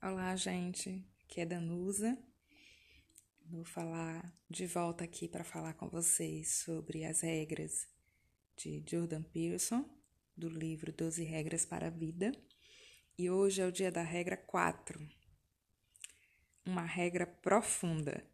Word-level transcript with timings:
Olá, 0.00 0.36
gente. 0.36 1.04
Aqui 1.24 1.40
é 1.40 1.44
Danusa. 1.44 2.16
Vou 3.44 3.64
falar 3.64 4.32
de 4.48 4.64
volta 4.64 5.02
aqui 5.02 5.26
para 5.26 5.42
falar 5.42 5.74
com 5.74 5.88
vocês 5.88 6.62
sobre 6.64 7.04
as 7.04 7.22
regras 7.22 7.84
de 8.56 8.80
Jordan 8.88 9.24
Peterson, 9.24 9.84
do 10.36 10.48
livro 10.48 10.92
12 10.92 11.24
Regras 11.24 11.66
para 11.66 11.88
a 11.88 11.90
Vida. 11.90 12.30
E 13.18 13.28
hoje 13.28 13.60
é 13.60 13.66
o 13.66 13.72
dia 13.72 13.90
da 13.90 14.02
regra 14.02 14.36
4. 14.36 15.04
Uma 16.64 16.84
regra 16.84 17.26
profunda. 17.26 18.24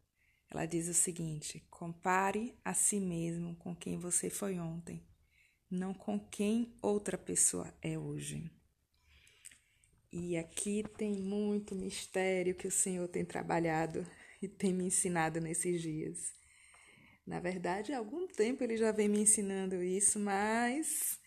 Ela 0.51 0.67
diz 0.67 0.87
o 0.87 0.95
seguinte: 0.95 1.67
compare 1.71 2.55
a 2.63 2.75
si 2.75 3.01
mesmo 3.01 3.57
com 3.57 3.75
quem 3.75 3.99
você 3.99 4.29
foi 4.29 4.59
ontem, 4.59 5.03
não 5.71 5.95
com 5.95 6.21
quem 6.21 6.77
outra 6.83 7.17
pessoa 7.17 7.75
é 7.81 7.99
hoje. 7.99 8.51
E 10.17 10.37
aqui 10.37 10.85
tem 10.97 11.11
muito 11.11 11.75
mistério 11.75 12.55
que 12.55 12.69
o 12.69 12.71
Senhor 12.71 13.09
tem 13.09 13.25
trabalhado 13.25 14.07
e 14.41 14.47
tem 14.47 14.73
me 14.73 14.85
ensinado 14.85 15.41
nesses 15.41 15.83
dias. 15.83 16.33
Na 17.27 17.41
verdade, 17.41 17.93
há 17.93 17.99
algum 17.99 18.29
tempo 18.29 18.63
ele 18.63 18.77
já 18.77 18.93
vem 18.93 19.09
me 19.09 19.19
ensinando 19.19 19.83
isso, 19.83 20.21
mas 20.21 21.19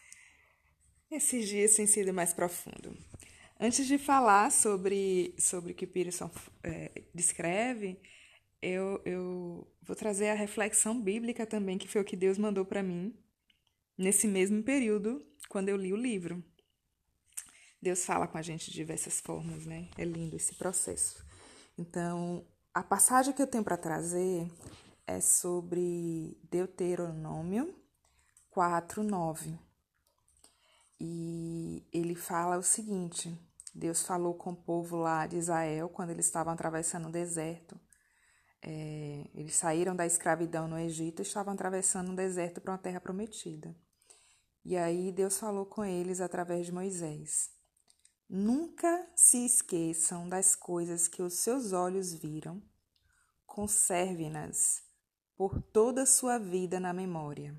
esses 1.11 1.49
dias 1.49 1.75
têm 1.75 1.85
sido 1.85 2.13
mais 2.13 2.33
profundo. 2.33 2.97
Antes 3.59 3.85
de 3.85 3.97
falar 3.97 4.53
sobre, 4.53 5.35
sobre 5.37 5.73
o 5.73 5.75
que 5.75 5.85
Peterson 5.85 6.31
é, 6.63 7.03
descreve, 7.13 7.99
eu, 8.61 9.01
eu 9.03 9.69
vou 9.81 9.97
trazer 9.97 10.29
a 10.29 10.33
reflexão 10.33 10.97
bíblica 11.01 11.45
também, 11.45 11.77
que 11.77 11.89
foi 11.89 11.99
o 11.99 12.05
que 12.05 12.15
Deus 12.15 12.37
mandou 12.37 12.63
para 12.63 12.81
mim 12.81 13.13
nesse 13.97 14.29
mesmo 14.29 14.63
período, 14.63 15.27
quando 15.49 15.67
eu 15.67 15.75
li 15.75 15.91
o 15.91 15.97
livro. 15.97 16.41
Deus 17.81 18.05
fala 18.05 18.27
com 18.27 18.37
a 18.37 18.41
gente 18.41 18.71
de 18.71 18.75
diversas 18.75 19.19
formas, 19.19 19.65
né? 19.65 19.89
É 19.97 20.03
lindo 20.03 20.35
esse 20.35 20.55
processo. 20.55 21.23
Então, 21.77 22.45
a 22.73 22.83
passagem 22.83 23.33
que 23.33 23.41
eu 23.41 23.47
tenho 23.47 23.63
para 23.63 23.77
trazer 23.77 24.51
é 25.05 25.21
sobre 25.21 26.37
Deuteronômio 26.49 27.73
4, 28.49 29.03
9. 29.03 29.59
E 30.99 31.87
ele 31.93 32.15
fala 32.15 32.57
o 32.57 32.63
seguinte: 32.63 33.37
Deus 33.73 34.01
falou 34.03 34.33
com 34.33 34.51
o 34.51 34.55
povo 34.55 34.97
lá 34.97 35.27
de 35.27 35.37
Israel 35.37 35.89
quando 35.89 36.09
eles 36.09 36.25
estavam 36.25 36.53
atravessando 36.53 37.07
o 37.07 37.11
deserto. 37.11 37.79
É, 38.59 39.29
eles 39.35 39.55
saíram 39.55 39.95
da 39.95 40.05
escravidão 40.05 40.67
no 40.67 40.79
Egito 40.79 41.21
e 41.21 41.23
estavam 41.23 41.53
atravessando 41.53 42.11
o 42.11 42.15
deserto 42.15 42.59
para 42.59 42.71
uma 42.71 42.77
terra 42.79 42.99
prometida. 42.99 43.75
E 44.65 44.75
aí 44.75 45.11
Deus 45.11 45.37
falou 45.37 45.65
com 45.65 45.85
eles 45.85 46.19
através 46.19 46.65
de 46.65 46.71
Moisés. 46.71 47.56
Nunca 48.29 49.07
se 49.15 49.45
esqueçam 49.45 50.27
das 50.27 50.53
coisas 50.53 51.07
que 51.07 51.21
os 51.21 51.35
seus 51.35 51.71
olhos 51.71 52.13
viram, 52.13 52.61
conserve-nas 53.45 54.83
por 55.35 55.61
toda 55.61 56.03
a 56.03 56.05
sua 56.05 56.37
vida 56.37 56.77
na 56.77 56.91
memória. 56.91 57.55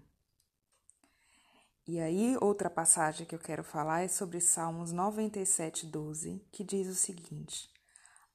E 1.86 1.98
aí, 1.98 2.36
outra 2.42 2.68
passagem 2.68 3.24
que 3.24 3.34
eu 3.34 3.38
quero 3.38 3.64
falar 3.64 4.02
é 4.02 4.08
sobre 4.08 4.42
Salmos 4.42 4.92
97, 4.92 5.86
12, 5.86 6.46
que 6.52 6.62
diz 6.62 6.86
o 6.86 6.94
seguinte: 6.94 7.70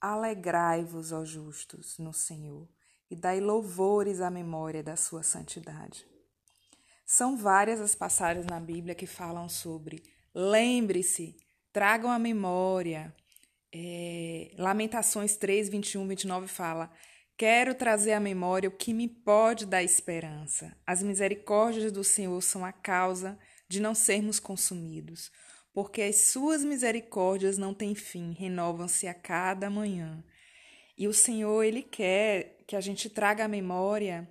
Alegrai-vos, 0.01 1.11
ó 1.11 1.23
justos, 1.23 1.99
no 1.99 2.11
Senhor, 2.11 2.67
e 3.11 3.15
dai 3.15 3.39
louvores 3.39 4.21
à 4.21 4.31
memória 4.31 4.81
da 4.81 4.95
sua 4.95 5.21
santidade. 5.21 6.03
São 7.05 7.37
várias 7.37 7.79
as 7.79 7.93
passagens 7.93 8.47
na 8.47 8.59
Bíblia 8.59 8.95
que 8.95 9.05
falam 9.05 9.47
sobre 9.47 10.01
lembre-se 10.33 11.37
tragam 11.73 12.11
a 12.11 12.19
memória. 12.19 13.13
É, 13.75 14.51
Lamentações 14.57 15.35
3, 15.35 15.67
21, 15.67 16.07
29 16.07 16.47
fala: 16.47 16.91
Quero 17.35 17.73
trazer 17.73 18.13
à 18.13 18.19
memória 18.19 18.69
o 18.69 18.77
que 18.77 18.93
me 18.93 19.09
pode 19.09 19.65
dar 19.65 19.83
esperança. 19.83 20.77
As 20.85 21.01
misericórdias 21.01 21.91
do 21.91 22.03
Senhor 22.03 22.39
são 22.41 22.63
a 22.63 22.71
causa 22.71 23.37
de 23.67 23.81
não 23.81 23.95
sermos 23.95 24.39
consumidos, 24.39 25.31
porque 25.73 26.03
as 26.03 26.27
suas 26.27 26.63
misericórdias 26.63 27.57
não 27.57 27.73
têm 27.73 27.95
fim, 27.95 28.33
renovam-se 28.33 29.07
a 29.07 29.13
cada 29.13 29.69
manhã. 29.69 30.23
E 30.95 31.07
o 31.07 31.13
Senhor, 31.13 31.63
Ele 31.63 31.81
quer 31.81 32.59
que 32.67 32.75
a 32.75 32.81
gente 32.81 33.09
traga 33.09 33.45
à 33.45 33.47
memória 33.47 34.29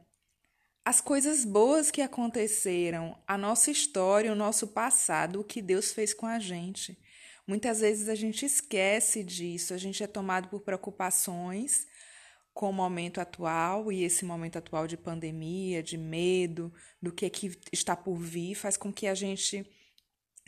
as 0.84 1.00
coisas 1.00 1.44
boas 1.44 1.90
que 1.90 2.02
aconteceram, 2.02 3.16
a 3.26 3.38
nossa 3.38 3.70
história, 3.70 4.32
o 4.32 4.36
nosso 4.36 4.68
passado, 4.68 5.40
o 5.40 5.44
que 5.44 5.62
Deus 5.62 5.92
fez 5.92 6.12
com 6.12 6.26
a 6.26 6.38
gente. 6.38 6.98
Muitas 7.46 7.80
vezes 7.80 8.08
a 8.08 8.14
gente 8.14 8.46
esquece 8.46 9.24
disso, 9.24 9.74
a 9.74 9.78
gente 9.78 10.02
é 10.02 10.06
tomado 10.06 10.48
por 10.48 10.60
preocupações 10.60 11.86
com 12.54 12.70
o 12.70 12.72
momento 12.72 13.20
atual 13.20 13.90
e 13.90 14.04
esse 14.04 14.24
momento 14.24 14.58
atual 14.58 14.86
de 14.86 14.96
pandemia, 14.96 15.82
de 15.82 15.96
medo, 15.96 16.72
do 17.00 17.12
que, 17.12 17.28
que 17.30 17.58
está 17.72 17.96
por 17.96 18.16
vir, 18.16 18.54
faz 18.54 18.76
com 18.76 18.92
que 18.92 19.06
a 19.06 19.14
gente 19.14 19.66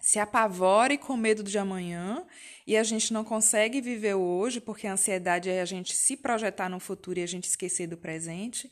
se 0.00 0.18
apavore 0.18 0.98
com 0.98 1.16
medo 1.16 1.42
de 1.42 1.56
amanhã 1.56 2.26
e 2.66 2.76
a 2.76 2.82
gente 2.82 3.10
não 3.10 3.24
consegue 3.24 3.80
viver 3.80 4.14
hoje, 4.14 4.60
porque 4.60 4.86
a 4.86 4.92
ansiedade 4.92 5.48
é 5.48 5.62
a 5.62 5.64
gente 5.64 5.96
se 5.96 6.14
projetar 6.14 6.68
no 6.68 6.78
futuro 6.78 7.18
e 7.18 7.22
a 7.22 7.26
gente 7.26 7.48
esquecer 7.48 7.86
do 7.86 7.96
presente. 7.96 8.70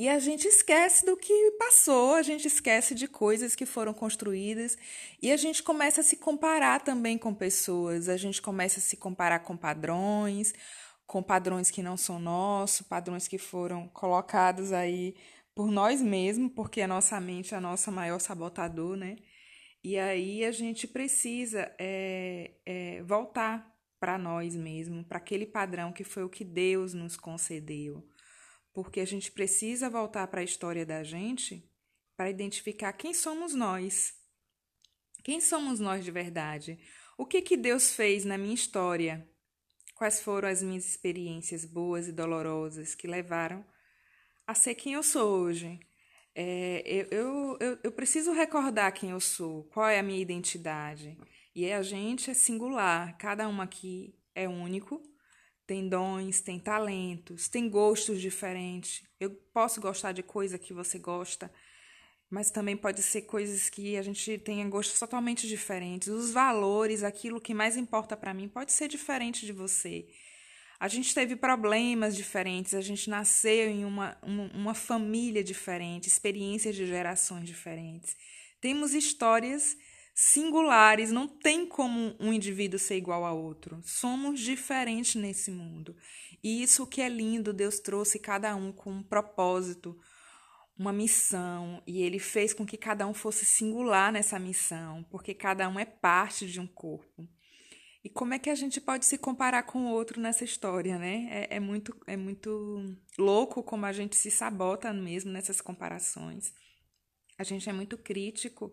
E 0.00 0.08
a 0.08 0.18
gente 0.18 0.48
esquece 0.48 1.04
do 1.04 1.14
que 1.14 1.50
passou, 1.58 2.14
a 2.14 2.22
gente 2.22 2.46
esquece 2.46 2.94
de 2.94 3.06
coisas 3.06 3.54
que 3.54 3.66
foram 3.66 3.92
construídas. 3.92 4.78
E 5.20 5.30
a 5.30 5.36
gente 5.36 5.62
começa 5.62 6.00
a 6.00 6.02
se 6.02 6.16
comparar 6.16 6.80
também 6.80 7.18
com 7.18 7.34
pessoas, 7.34 8.08
a 8.08 8.16
gente 8.16 8.40
começa 8.40 8.78
a 8.78 8.82
se 8.82 8.96
comparar 8.96 9.40
com 9.40 9.58
padrões, 9.58 10.54
com 11.06 11.22
padrões 11.22 11.70
que 11.70 11.82
não 11.82 11.98
são 11.98 12.18
nossos, 12.18 12.80
padrões 12.80 13.28
que 13.28 13.36
foram 13.36 13.88
colocados 13.88 14.72
aí 14.72 15.14
por 15.54 15.70
nós 15.70 16.00
mesmos, 16.00 16.50
porque 16.54 16.80
a 16.80 16.88
nossa 16.88 17.20
mente 17.20 17.52
é 17.52 17.58
a 17.58 17.60
nossa 17.60 17.90
maior 17.90 18.20
sabotador, 18.20 18.96
né? 18.96 19.16
E 19.84 19.98
aí 19.98 20.46
a 20.46 20.50
gente 20.50 20.88
precisa 20.88 21.70
é, 21.78 22.52
é, 22.64 23.02
voltar 23.02 23.70
para 24.00 24.16
nós 24.16 24.56
mesmos, 24.56 25.04
para 25.06 25.18
aquele 25.18 25.44
padrão 25.44 25.92
que 25.92 26.04
foi 26.04 26.24
o 26.24 26.30
que 26.30 26.42
Deus 26.42 26.94
nos 26.94 27.18
concedeu 27.18 28.02
porque 28.72 29.00
a 29.00 29.04
gente 29.04 29.32
precisa 29.32 29.90
voltar 29.90 30.26
para 30.28 30.40
a 30.40 30.44
história 30.44 30.86
da 30.86 31.02
gente 31.02 31.68
para 32.16 32.30
identificar 32.30 32.92
quem 32.92 33.14
somos 33.14 33.54
nós. 33.54 34.14
Quem 35.24 35.40
somos 35.40 35.80
nós 35.80 36.04
de 36.04 36.10
verdade? 36.10 36.78
O 37.16 37.26
que 37.26 37.42
que 37.42 37.56
Deus 37.56 37.92
fez 37.92 38.24
na 38.24 38.38
minha 38.38 38.54
história? 38.54 39.28
Quais 39.94 40.20
foram 40.20 40.48
as 40.48 40.62
minhas 40.62 40.86
experiências 40.86 41.64
boas 41.64 42.08
e 42.08 42.12
dolorosas 42.12 42.94
que 42.94 43.06
levaram 43.06 43.64
a 44.46 44.54
ser 44.54 44.74
quem 44.74 44.94
eu 44.94 45.02
sou 45.02 45.40
hoje? 45.40 45.78
É, 46.34 46.82
eu, 46.86 47.58
eu, 47.60 47.78
eu, 47.82 47.92
preciso 47.92 48.32
recordar 48.32 48.92
quem 48.92 49.10
eu 49.10 49.20
sou, 49.20 49.64
qual 49.64 49.88
é 49.88 49.98
a 49.98 50.02
minha 50.02 50.20
identidade. 50.20 51.18
E 51.54 51.70
a 51.70 51.82
gente 51.82 52.30
é 52.30 52.34
singular, 52.34 53.16
cada 53.18 53.48
um 53.48 53.60
aqui 53.60 54.14
é 54.34 54.48
único 54.48 55.02
tem 55.70 55.88
dons, 55.88 56.40
tem 56.40 56.58
talentos, 56.58 57.48
tem 57.48 57.68
gostos 57.70 58.20
diferentes. 58.20 59.04
Eu 59.20 59.30
posso 59.54 59.80
gostar 59.80 60.10
de 60.10 60.20
coisa 60.20 60.58
que 60.58 60.72
você 60.72 60.98
gosta, 60.98 61.48
mas 62.28 62.50
também 62.50 62.76
pode 62.76 63.00
ser 63.04 63.22
coisas 63.22 63.70
que 63.70 63.96
a 63.96 64.02
gente 64.02 64.36
tenha 64.38 64.68
gostos 64.68 64.98
totalmente 64.98 65.46
diferentes. 65.46 66.08
Os 66.08 66.32
valores, 66.32 67.04
aquilo 67.04 67.40
que 67.40 67.54
mais 67.54 67.76
importa 67.76 68.16
para 68.16 68.34
mim, 68.34 68.48
pode 68.48 68.72
ser 68.72 68.88
diferente 68.88 69.46
de 69.46 69.52
você. 69.52 70.08
A 70.80 70.88
gente 70.88 71.14
teve 71.14 71.36
problemas 71.36 72.16
diferentes, 72.16 72.74
a 72.74 72.80
gente 72.80 73.08
nasceu 73.08 73.70
em 73.70 73.84
uma, 73.84 74.18
uma, 74.52 74.74
família 74.74 75.44
diferente, 75.44 76.08
experiências 76.08 76.74
de 76.74 76.84
gerações 76.84 77.46
diferentes. 77.46 78.16
Temos 78.60 78.92
histórias 78.92 79.76
singulares, 80.22 81.10
não 81.10 81.26
tem 81.26 81.64
como 81.66 82.14
um 82.20 82.30
indivíduo 82.30 82.78
ser 82.78 82.96
igual 82.96 83.24
a 83.24 83.32
outro. 83.32 83.80
Somos 83.82 84.38
diferentes 84.38 85.14
nesse 85.14 85.50
mundo. 85.50 85.96
E 86.44 86.62
isso 86.62 86.86
que 86.86 87.00
é 87.00 87.08
lindo, 87.08 87.54
Deus 87.54 87.80
trouxe 87.80 88.18
cada 88.18 88.54
um 88.54 88.70
com 88.70 88.90
um 88.90 89.02
propósito, 89.02 89.98
uma 90.78 90.92
missão, 90.92 91.82
e 91.86 92.02
ele 92.02 92.18
fez 92.18 92.52
com 92.52 92.66
que 92.66 92.76
cada 92.76 93.06
um 93.06 93.14
fosse 93.14 93.46
singular 93.46 94.12
nessa 94.12 94.38
missão, 94.38 95.02
porque 95.04 95.32
cada 95.32 95.66
um 95.70 95.78
é 95.78 95.86
parte 95.86 96.46
de 96.46 96.60
um 96.60 96.66
corpo. 96.66 97.26
E 98.04 98.10
como 98.10 98.34
é 98.34 98.38
que 98.38 98.50
a 98.50 98.54
gente 98.54 98.78
pode 98.78 99.06
se 99.06 99.16
comparar 99.16 99.62
com 99.62 99.86
o 99.86 99.90
outro 99.90 100.20
nessa 100.20 100.44
história, 100.44 100.98
né? 100.98 101.28
É, 101.30 101.56
é, 101.56 101.60
muito, 101.60 101.98
é 102.06 102.16
muito 102.16 102.94
louco 103.18 103.62
como 103.62 103.86
a 103.86 103.92
gente 103.92 104.16
se 104.16 104.30
sabota 104.30 104.92
mesmo 104.92 105.32
nessas 105.32 105.62
comparações. 105.62 106.52
A 107.38 107.42
gente 107.42 107.70
é 107.70 107.72
muito 107.72 107.96
crítico 107.96 108.70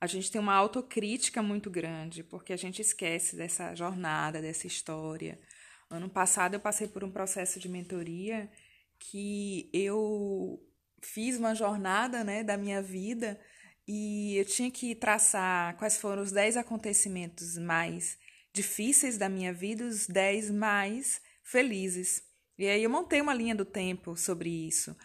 a 0.00 0.06
gente 0.06 0.30
tem 0.30 0.40
uma 0.40 0.54
autocrítica 0.54 1.42
muito 1.42 1.70
grande, 1.70 2.24
porque 2.24 2.52
a 2.52 2.56
gente 2.56 2.80
esquece 2.80 3.36
dessa 3.36 3.74
jornada, 3.74 4.40
dessa 4.40 4.66
história. 4.66 5.38
Ano 5.90 6.08
passado 6.08 6.54
eu 6.54 6.60
passei 6.60 6.88
por 6.88 7.04
um 7.04 7.10
processo 7.10 7.60
de 7.60 7.68
mentoria 7.68 8.50
que 8.98 9.68
eu 9.72 10.58
fiz 11.02 11.36
uma 11.36 11.54
jornada 11.54 12.24
né, 12.24 12.42
da 12.42 12.56
minha 12.56 12.80
vida 12.80 13.38
e 13.86 14.36
eu 14.36 14.44
tinha 14.44 14.70
que 14.70 14.94
traçar 14.94 15.76
quais 15.76 15.98
foram 15.98 16.22
os 16.22 16.32
10 16.32 16.56
acontecimentos 16.56 17.58
mais 17.58 18.18
difíceis 18.52 19.18
da 19.18 19.28
minha 19.28 19.52
vida, 19.52 19.84
os 19.84 20.06
10 20.06 20.50
mais 20.50 21.20
felizes. 21.42 22.22
E 22.58 22.66
aí 22.66 22.82
eu 22.82 22.90
montei 22.90 23.20
uma 23.20 23.34
linha 23.34 23.54
do 23.54 23.64
tempo 23.64 24.16
sobre 24.16 24.48
isso. 24.48 24.96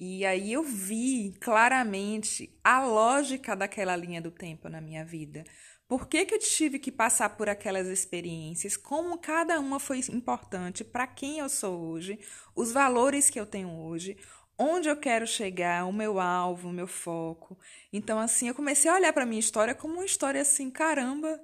E 0.00 0.24
aí 0.24 0.54
eu 0.54 0.62
vi 0.62 1.34
claramente 1.38 2.58
a 2.64 2.82
lógica 2.82 3.54
daquela 3.54 3.94
linha 3.94 4.18
do 4.22 4.30
tempo 4.30 4.66
na 4.66 4.80
minha 4.80 5.04
vida. 5.04 5.44
Por 5.86 6.08
que, 6.08 6.24
que 6.24 6.34
eu 6.34 6.38
tive 6.38 6.78
que 6.78 6.90
passar 6.90 7.36
por 7.36 7.50
aquelas 7.50 7.86
experiências? 7.86 8.78
Como 8.78 9.18
cada 9.18 9.60
uma 9.60 9.78
foi 9.78 10.00
importante 10.10 10.82
para 10.82 11.06
quem 11.06 11.40
eu 11.40 11.50
sou 11.50 11.78
hoje, 11.78 12.18
os 12.56 12.72
valores 12.72 13.28
que 13.28 13.38
eu 13.38 13.44
tenho 13.44 13.68
hoje, 13.68 14.16
onde 14.58 14.88
eu 14.88 14.96
quero 14.96 15.26
chegar, 15.26 15.84
o 15.84 15.92
meu 15.92 16.18
alvo, 16.18 16.70
o 16.70 16.72
meu 16.72 16.86
foco. 16.86 17.58
Então, 17.92 18.18
assim, 18.18 18.48
eu 18.48 18.54
comecei 18.54 18.90
a 18.90 18.94
olhar 18.94 19.12
para 19.12 19.26
minha 19.26 19.40
história 19.40 19.74
como 19.74 19.94
uma 19.94 20.06
história 20.06 20.40
assim, 20.40 20.70
caramba, 20.70 21.38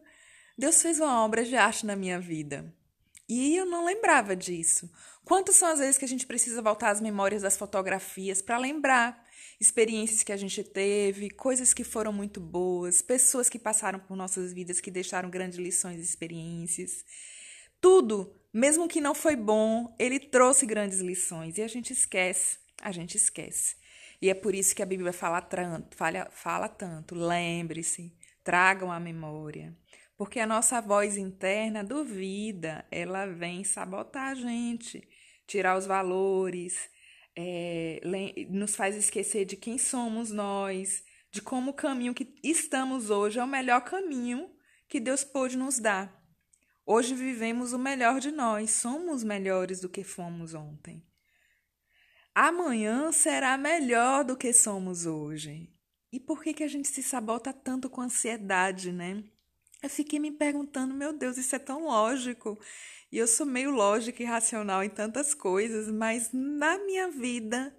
Deus 0.57 0.81
fez 0.81 0.99
uma 0.99 1.23
obra 1.23 1.45
de 1.45 1.57
arte 1.57 1.85
na 1.85 1.95
minha 1.95 2.19
vida. 2.19 2.75
E 3.29 3.57
eu 3.57 3.67
não 3.67 3.85
lembrava 3.85 4.37
disso. 4.37 4.91
Quantas 5.25 5.57
são 5.57 5.69
as 5.69 5.81
vezes 5.81 5.99
que 5.99 6.05
a 6.05 6.09
gente 6.09 6.27
precisa 6.27 6.63
voltar 6.63 6.91
às 6.91 7.01
memórias 7.01 7.43
das 7.43 7.57
fotografias 7.57 8.41
para 8.41 8.59
lembrar 8.59 9.25
experiências 9.61 10.23
que 10.23 10.33
a 10.33 10.37
gente 10.37 10.63
teve, 10.63 11.31
coisas 11.31 11.75
que 11.75 11.83
foram 11.83 12.13
muito 12.13 12.41
boas, 12.41 13.03
pessoas 13.03 13.49
que 13.49 13.59
passaram 13.59 13.99
por 13.99 14.17
nossas 14.17 14.53
vidas 14.53 14.81
que 14.81 14.91
deixaram 14.91 15.31
grandes 15.31 15.59
lições 15.59 15.99
e 15.99 16.03
experiências. 16.03 17.05
Tudo, 17.81 18.35
mesmo 18.53 18.87
que 18.87 19.01
não 19.01 19.15
foi 19.15 19.35
bom, 19.35 19.95
ele 19.99 20.21
trouxe 20.21 20.67
grandes 20.67 21.01
lições 21.01 21.59
e 21.59 21.63
a 21.63 21.69
gente 21.69 21.93
esquece, 21.93 22.59
a 22.81 22.93
gente 22.93 23.17
esquece. 23.17 23.77
E 24.21 24.31
é 24.31 24.35
por 24.35 24.55
isso 24.55 24.75
que 24.75 24.83
a 24.83 24.87
Bíblia 24.87 25.13
fala, 25.13 25.47
fala, 25.95 26.29
fala 26.31 26.69
tanto. 26.69 27.15
Lembre-se, 27.15 28.15
tragam 28.43 28.91
a 28.91 28.99
memória. 28.99 29.77
Porque 30.17 30.41
a 30.41 30.47
nossa 30.47 30.81
voz 30.81 31.17
interna 31.17 31.85
duvida, 31.85 32.87
ela 32.91 33.27
vem 33.27 33.63
sabotar 33.65 34.29
a 34.29 34.35
gente, 34.35 35.07
tirar 35.47 35.77
os 35.77 35.87
valores, 35.87 36.89
é, 37.37 38.01
nos 38.49 38.75
faz 38.75 38.97
esquecer 38.97 39.45
de 39.45 39.57
quem 39.57 39.77
somos 39.77 40.31
nós, 40.31 41.05
de 41.31 41.43
como 41.43 41.73
o 41.73 41.75
caminho 41.75 42.15
que 42.15 42.35
estamos 42.43 43.11
hoje 43.11 43.39
é 43.39 43.45
o 43.45 43.47
melhor 43.47 43.83
caminho 43.83 44.51
que 44.89 44.99
Deus 44.99 45.23
pôde 45.23 45.57
nos 45.57 45.79
dar. 45.79 46.25
Hoje 46.87 47.15
vivemos 47.15 47.73
o 47.73 47.79
melhor 47.79 48.21
de 48.21 48.31
nós, 48.31 48.71
somos 48.71 49.23
melhores 49.23 49.81
do 49.81 49.89
que 49.89 50.03
fomos 50.03 50.55
ontem. 50.55 51.05
Amanhã 52.35 53.13
será 53.13 53.59
melhor 53.59 54.25
do 54.25 54.37
que 54.37 54.53
somos 54.53 55.05
hoje. 55.05 55.71
E 56.13 56.21
por 56.21 56.43
que, 56.43 56.55
que 56.55 56.63
a 56.63 56.69
gente 56.69 56.89
se 56.89 57.03
sabota 57.03 57.53
tanto 57.53 57.91
com 57.91 58.01
ansiedade, 58.01 58.93
né? 58.93 59.25
Eu 59.83 59.91
fiquei 59.91 60.19
me 60.19 60.33
perguntando, 60.33 60.95
meu 60.95 61.13
Deus, 61.13 61.37
isso 61.37 61.55
é 61.55 61.59
tão 61.59 61.85
lógico. 61.85 62.59
E 63.13 63.19
eu 63.19 63.27
sou 63.27 63.47
meio 63.47 63.71
lógica 63.71 64.23
e 64.23 64.27
racional 64.27 64.83
em 64.83 64.89
tantas 64.89 65.35
coisas, 65.35 65.91
mas 65.91 66.31
na 66.33 66.79
minha 66.79 67.11
vida, 67.11 67.77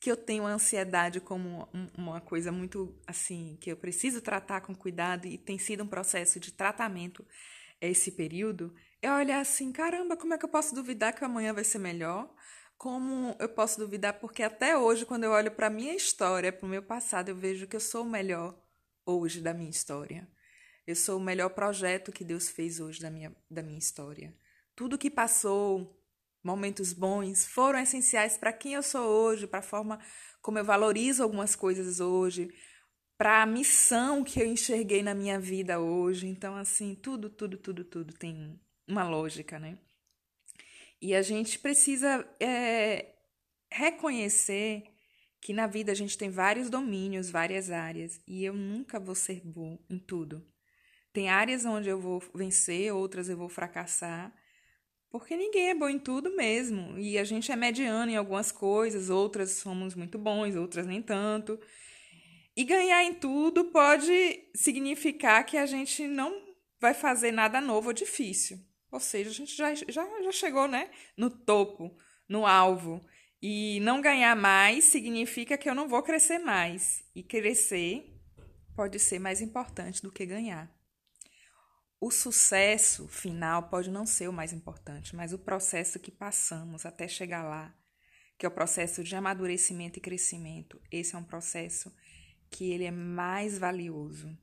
que 0.00 0.10
eu 0.10 0.16
tenho 0.16 0.44
ansiedade 0.44 1.20
como 1.20 1.68
uma 1.96 2.20
coisa 2.20 2.52
muito 2.52 3.00
assim, 3.06 3.56
que 3.60 3.70
eu 3.70 3.76
preciso 3.76 4.20
tratar 4.20 4.60
com 4.60 4.74
cuidado 4.74 5.26
e 5.26 5.38
tem 5.38 5.58
sido 5.58 5.84
um 5.84 5.88
processo 5.88 6.38
de 6.38 6.52
tratamento 6.52 7.24
esse 7.80 8.12
período, 8.12 8.74
é 9.02 9.12
olhar 9.12 9.40
assim, 9.40 9.72
caramba, 9.72 10.16
como 10.16 10.34
é 10.34 10.38
que 10.38 10.44
eu 10.44 10.48
posso 10.48 10.74
duvidar 10.74 11.14
que 11.14 11.24
amanhã 11.24 11.52
vai 11.52 11.64
ser 11.64 11.78
melhor? 11.78 12.32
Como 12.78 13.34
eu 13.38 13.48
posso 13.48 13.78
duvidar 13.78 14.14
porque 14.14 14.42
até 14.42 14.76
hoje, 14.76 15.06
quando 15.06 15.24
eu 15.24 15.30
olho 15.30 15.50
para 15.50 15.70
minha 15.70 15.94
história, 15.94 16.52
para 16.52 16.66
o 16.66 16.68
meu 16.68 16.82
passado, 16.82 17.30
eu 17.30 17.36
vejo 17.36 17.66
que 17.66 17.76
eu 17.76 17.80
sou 17.80 18.04
o 18.04 18.08
melhor 18.08 18.58
hoje 19.04 19.40
da 19.40 19.54
minha 19.54 19.70
história. 19.70 20.28
Eu 20.86 20.94
sou 20.94 21.18
o 21.18 21.22
melhor 21.22 21.50
projeto 21.50 22.12
que 22.12 22.24
Deus 22.24 22.48
fez 22.48 22.78
hoje 22.78 23.00
da 23.00 23.10
minha, 23.10 23.34
da 23.50 23.60
minha 23.60 23.78
história. 23.78 24.32
Tudo 24.76 24.96
que 24.96 25.10
passou, 25.10 26.00
momentos 26.44 26.92
bons, 26.92 27.44
foram 27.44 27.80
essenciais 27.80 28.38
para 28.38 28.52
quem 28.52 28.74
eu 28.74 28.82
sou 28.82 29.04
hoje, 29.04 29.48
para 29.48 29.58
a 29.58 29.62
forma 29.62 29.98
como 30.40 30.58
eu 30.58 30.64
valorizo 30.64 31.24
algumas 31.24 31.56
coisas 31.56 31.98
hoje, 31.98 32.54
para 33.18 33.42
a 33.42 33.46
missão 33.46 34.22
que 34.22 34.40
eu 34.40 34.46
enxerguei 34.46 35.02
na 35.02 35.12
minha 35.12 35.40
vida 35.40 35.80
hoje. 35.80 36.28
Então, 36.28 36.54
assim, 36.54 36.94
tudo, 36.94 37.28
tudo, 37.28 37.56
tudo, 37.56 37.84
tudo 37.84 38.14
tem 38.14 38.60
uma 38.86 39.02
lógica, 39.02 39.58
né? 39.58 39.76
E 41.02 41.16
a 41.16 41.22
gente 41.22 41.58
precisa 41.58 42.24
é, 42.38 43.12
reconhecer 43.72 44.84
que 45.40 45.52
na 45.52 45.66
vida 45.66 45.90
a 45.90 45.94
gente 45.96 46.16
tem 46.16 46.30
vários 46.30 46.70
domínios, 46.70 47.28
várias 47.28 47.72
áreas, 47.72 48.20
e 48.26 48.44
eu 48.44 48.54
nunca 48.54 49.00
vou 49.00 49.14
ser 49.16 49.40
bom 49.44 49.78
em 49.90 49.98
tudo. 49.98 50.46
Tem 51.16 51.30
áreas 51.30 51.64
onde 51.64 51.88
eu 51.88 51.98
vou 51.98 52.22
vencer, 52.34 52.92
outras 52.92 53.30
eu 53.30 53.38
vou 53.38 53.48
fracassar, 53.48 54.30
porque 55.10 55.34
ninguém 55.34 55.70
é 55.70 55.74
bom 55.74 55.88
em 55.88 55.98
tudo 55.98 56.36
mesmo. 56.36 56.98
E 56.98 57.16
a 57.16 57.24
gente 57.24 57.50
é 57.50 57.56
mediano 57.56 58.12
em 58.12 58.16
algumas 58.16 58.52
coisas, 58.52 59.08
outras 59.08 59.52
somos 59.52 59.94
muito 59.94 60.18
bons, 60.18 60.54
outras 60.56 60.86
nem 60.86 61.00
tanto. 61.00 61.58
E 62.54 62.64
ganhar 62.64 63.02
em 63.02 63.14
tudo 63.14 63.64
pode 63.72 64.12
significar 64.54 65.46
que 65.46 65.56
a 65.56 65.64
gente 65.64 66.06
não 66.06 66.38
vai 66.78 66.92
fazer 66.92 67.32
nada 67.32 67.62
novo 67.62 67.88
ou 67.88 67.94
difícil. 67.94 68.58
Ou 68.92 69.00
seja, 69.00 69.30
a 69.30 69.32
gente 69.32 69.56
já, 69.56 69.74
já, 69.74 70.06
já 70.22 70.32
chegou 70.32 70.68
né, 70.68 70.90
no 71.16 71.30
topo, 71.30 71.96
no 72.28 72.44
alvo. 72.44 73.00
E 73.40 73.80
não 73.80 74.02
ganhar 74.02 74.36
mais 74.36 74.84
significa 74.84 75.56
que 75.56 75.70
eu 75.70 75.74
não 75.74 75.88
vou 75.88 76.02
crescer 76.02 76.38
mais. 76.38 77.02
E 77.14 77.22
crescer 77.22 78.04
pode 78.74 78.98
ser 78.98 79.18
mais 79.18 79.40
importante 79.40 80.02
do 80.02 80.12
que 80.12 80.26
ganhar 80.26 80.75
o 82.00 82.10
sucesso 82.10 83.08
final 83.08 83.68
pode 83.68 83.90
não 83.90 84.04
ser 84.04 84.28
o 84.28 84.32
mais 84.32 84.52
importante, 84.52 85.16
mas 85.16 85.32
o 85.32 85.38
processo 85.38 85.98
que 85.98 86.10
passamos 86.10 86.84
até 86.84 87.08
chegar 87.08 87.42
lá, 87.42 87.74
que 88.38 88.44
é 88.44 88.48
o 88.48 88.52
processo 88.52 89.02
de 89.02 89.16
amadurecimento 89.16 89.98
e 89.98 90.02
crescimento, 90.02 90.80
esse 90.90 91.14
é 91.14 91.18
um 91.18 91.24
processo 91.24 91.94
que 92.50 92.70
ele 92.70 92.84
é 92.84 92.90
mais 92.90 93.58
valioso. 93.58 94.36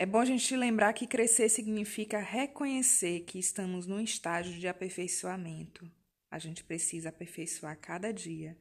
É 0.00 0.06
bom 0.06 0.20
a 0.20 0.24
gente 0.24 0.56
lembrar 0.56 0.92
que 0.92 1.06
crescer 1.06 1.48
significa 1.48 2.20
reconhecer 2.20 3.20
que 3.20 3.38
estamos 3.38 3.86
num 3.86 4.00
estágio 4.00 4.58
de 4.58 4.68
aperfeiçoamento. 4.68 5.90
A 6.30 6.38
gente 6.38 6.62
precisa 6.62 7.08
aperfeiçoar 7.08 7.76
cada 7.80 8.12
dia. 8.12 8.56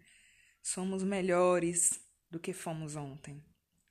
Somos 0.63 1.03
melhores 1.03 2.00
do 2.29 2.39
que 2.39 2.53
fomos 2.53 2.95
ontem. 2.95 3.43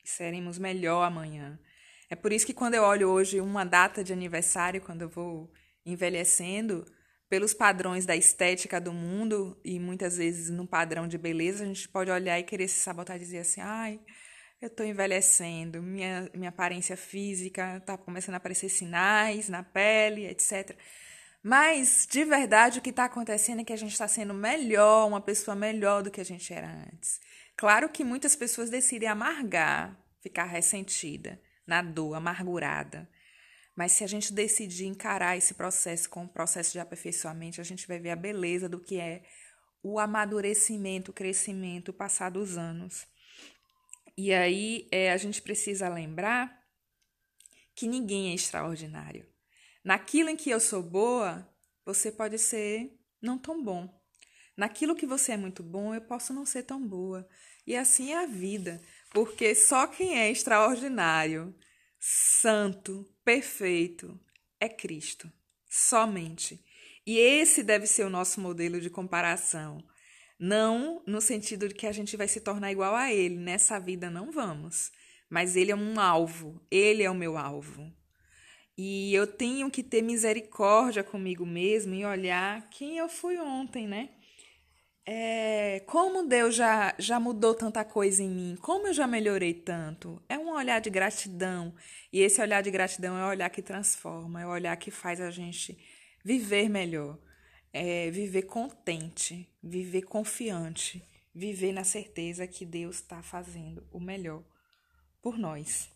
E 0.05 0.09
seremos 0.09 0.59
melhor 0.59 1.03
amanhã. 1.03 1.59
É 2.09 2.15
por 2.15 2.33
isso 2.33 2.47
que 2.47 2.55
quando 2.55 2.75
eu 2.75 2.83
olho 2.83 3.09
hoje 3.09 3.41
uma 3.41 3.65
data 3.65 4.05
de 4.05 4.13
aniversário, 4.13 4.81
quando 4.81 5.03
eu 5.03 5.09
vou 5.09 5.53
envelhecendo, 5.85 6.87
pelos 7.29 7.53
padrões 7.53 8.07
da 8.07 8.15
estética 8.15 8.81
do 8.81 8.93
mundo 8.93 9.61
e 9.65 9.79
muitas 9.81 10.17
vezes 10.17 10.51
no 10.51 10.67
padrão 10.67 11.09
de 11.09 11.19
beleza, 11.19 11.65
a 11.65 11.67
gente 11.67 11.89
pode 11.89 12.11
olhar 12.11 12.39
e 12.39 12.45
querer 12.45 12.69
se 12.69 12.79
sabotar 12.81 13.17
e 13.17 13.21
dizer 13.21 13.39
assim: 13.39 13.61
ai, 13.61 14.01
eu 14.61 14.69
estou 14.69 14.87
envelhecendo, 14.87 15.83
minha, 15.83 16.31
minha 16.35 16.51
aparência 16.51 16.97
física 16.97 17.79
está 17.79 17.99
começando 17.99 18.35
a 18.35 18.39
aparecer 18.39 18.69
sinais 18.69 19.49
na 19.49 19.63
pele, 19.63 20.27
etc. 20.27 20.77
Mas, 21.43 22.07
de 22.11 22.25
verdade, 22.25 22.79
o 22.79 22.83
que 22.83 22.91
está 22.91 23.05
acontecendo 23.05 23.61
é 23.61 23.65
que 23.65 23.73
a 23.73 23.77
gente 23.77 23.93
está 23.93 24.09
sendo 24.09 24.35
melhor, 24.35 25.07
uma 25.07 25.21
pessoa 25.21 25.55
melhor 25.55 26.03
do 26.03 26.11
que 26.11 26.21
a 26.21 26.25
gente 26.25 26.53
era 26.53 26.69
antes. 26.93 27.21
Claro 27.57 27.89
que 27.89 28.05
muitas 28.05 28.35
pessoas 28.35 28.69
decidem 28.71 29.09
amargar, 29.09 29.97
ficar 30.21 30.45
ressentida 30.45 31.41
na 31.67 31.83
dor, 31.83 32.15
amargurada. 32.15 33.09
Mas 33.75 33.93
se 33.93 34.05
a 34.05 34.07
gente 34.07 34.33
decidir 34.33 34.87
encarar 34.87 35.37
esse 35.37 35.55
processo 35.55 36.09
como 36.09 36.27
um 36.27 36.33
processo 36.33 36.73
de 36.73 36.81
aperfeiçoamento, 36.81 37.61
a 37.61 37.65
gente 37.65 37.87
vai 37.87 37.99
ver 37.99 38.11
a 38.11 38.17
beleza 38.17 38.69
do 38.69 38.81
que 38.81 38.99
é 38.99 39.23
o 39.83 39.99
amadurecimento, 39.99 41.11
o 41.11 41.15
crescimento, 41.15 41.91
o 41.91 41.95
passar 41.95 42.31
dos 42.31 42.57
anos. 42.57 43.07
E 44.17 44.33
aí 44.33 44.89
é, 44.91 45.13
a 45.13 45.17
gente 45.17 45.43
precisa 45.43 45.89
lembrar 45.89 46.59
que 47.75 47.87
ninguém 47.87 48.31
é 48.31 48.35
extraordinário. 48.35 49.29
Naquilo 49.85 50.31
em 50.31 50.37
que 50.37 50.51
eu 50.51 50.59
sou 50.59 50.83
boa, 50.83 51.47
você 51.85 52.11
pode 52.11 52.39
ser 52.39 52.99
não 53.21 53.39
tão 53.39 53.63
bom. 53.63 53.89
Naquilo 54.57 54.97
que 54.97 55.07
você 55.07 55.33
é 55.33 55.37
muito 55.37 55.63
bom, 55.63 55.95
eu 55.95 56.01
posso 56.01 56.33
não 56.33 56.47
ser 56.47 56.63
tão 56.63 56.85
boa. 56.85 57.29
E 57.67 57.77
assim 57.77 58.13
é 58.13 58.25
a 58.25 58.27
vida. 58.27 58.81
Porque 59.11 59.55
só 59.55 59.87
quem 59.87 60.19
é 60.19 60.31
extraordinário, 60.31 61.55
santo, 61.99 63.07
perfeito 63.25 64.19
é 64.61 64.69
Cristo. 64.69 65.31
Somente. 65.69 66.63
E 67.07 67.19
esse 67.19 67.63
deve 67.63 67.87
ser 67.87 68.05
o 68.05 68.11
nosso 68.11 68.41
modelo 68.41 68.81
de 68.81 68.91
comparação. 68.91 69.83
Não 70.39 71.03
no 71.07 71.21
sentido 71.21 71.69
de 71.69 71.75
que 71.75 71.87
a 71.87 71.93
gente 71.93 72.17
vai 72.17 72.29
se 72.29 72.41
tornar 72.41 72.73
igual 72.73 72.95
a 72.95 73.13
ele. 73.13 73.37
Nessa 73.37 73.79
vida 73.79 74.11
não 74.11 74.31
vamos. 74.31 74.91
Mas 75.31 75.57
ele 75.57 75.71
é 75.71 75.77
um 75.77 75.99
alvo. 75.99 76.61
Ele 76.71 77.03
é 77.03 77.11
o 77.11 77.15
meu 77.15 77.37
alvo. 77.37 77.93
E 78.77 79.15
eu 79.15 79.27
tenho 79.27 79.71
que 79.71 79.83
ter 79.83 80.03
misericórdia 80.03 81.03
comigo 81.03 81.47
mesmo 81.47 81.95
e 81.95 82.05
olhar 82.05 82.69
quem 82.69 82.99
eu 82.99 83.09
fui 83.09 83.39
ontem, 83.39 83.87
né? 83.87 84.11
É, 85.09 85.81
como 85.87 86.27
Deus 86.27 86.57
já, 86.57 86.93
já 86.99 87.21
mudou 87.21 87.55
tanta 87.55 87.85
coisa 87.85 88.25
em 88.25 88.29
mim, 88.29 88.59
como 88.61 88.89
eu 88.89 88.93
já 88.93 89.07
melhorei 89.07 89.55
tanto. 89.55 90.21
É 90.29 90.37
um 90.37 90.51
olhar 90.51 90.81
de 90.81 90.91
gratidão. 90.91 91.73
E 92.13 92.21
esse 92.21 92.41
olhar 92.41 92.61
de 92.61 92.73
gratidão 92.73 93.17
é 93.17 93.25
o 93.25 93.29
olhar 93.29 93.49
que 93.49 93.63
transforma, 93.63 94.43
é 94.43 94.47
o 94.47 94.51
olhar 94.51 94.77
que 94.77 94.91
faz 94.91 95.21
a 95.21 95.31
gente 95.31 95.79
viver 96.25 96.69
melhor, 96.69 97.17
é 97.73 98.11
viver 98.11 98.43
contente, 98.43 99.49
viver 99.63 100.03
confiante, 100.03 101.01
viver 101.33 101.73
na 101.73 101.85
certeza 101.85 102.49
que 102.49 102.67
Deus 102.67 102.97
está 102.97 103.23
fazendo 103.23 103.87
o 103.93 104.01
melhor 104.01 104.43
por 105.23 105.39
nós. 105.39 105.89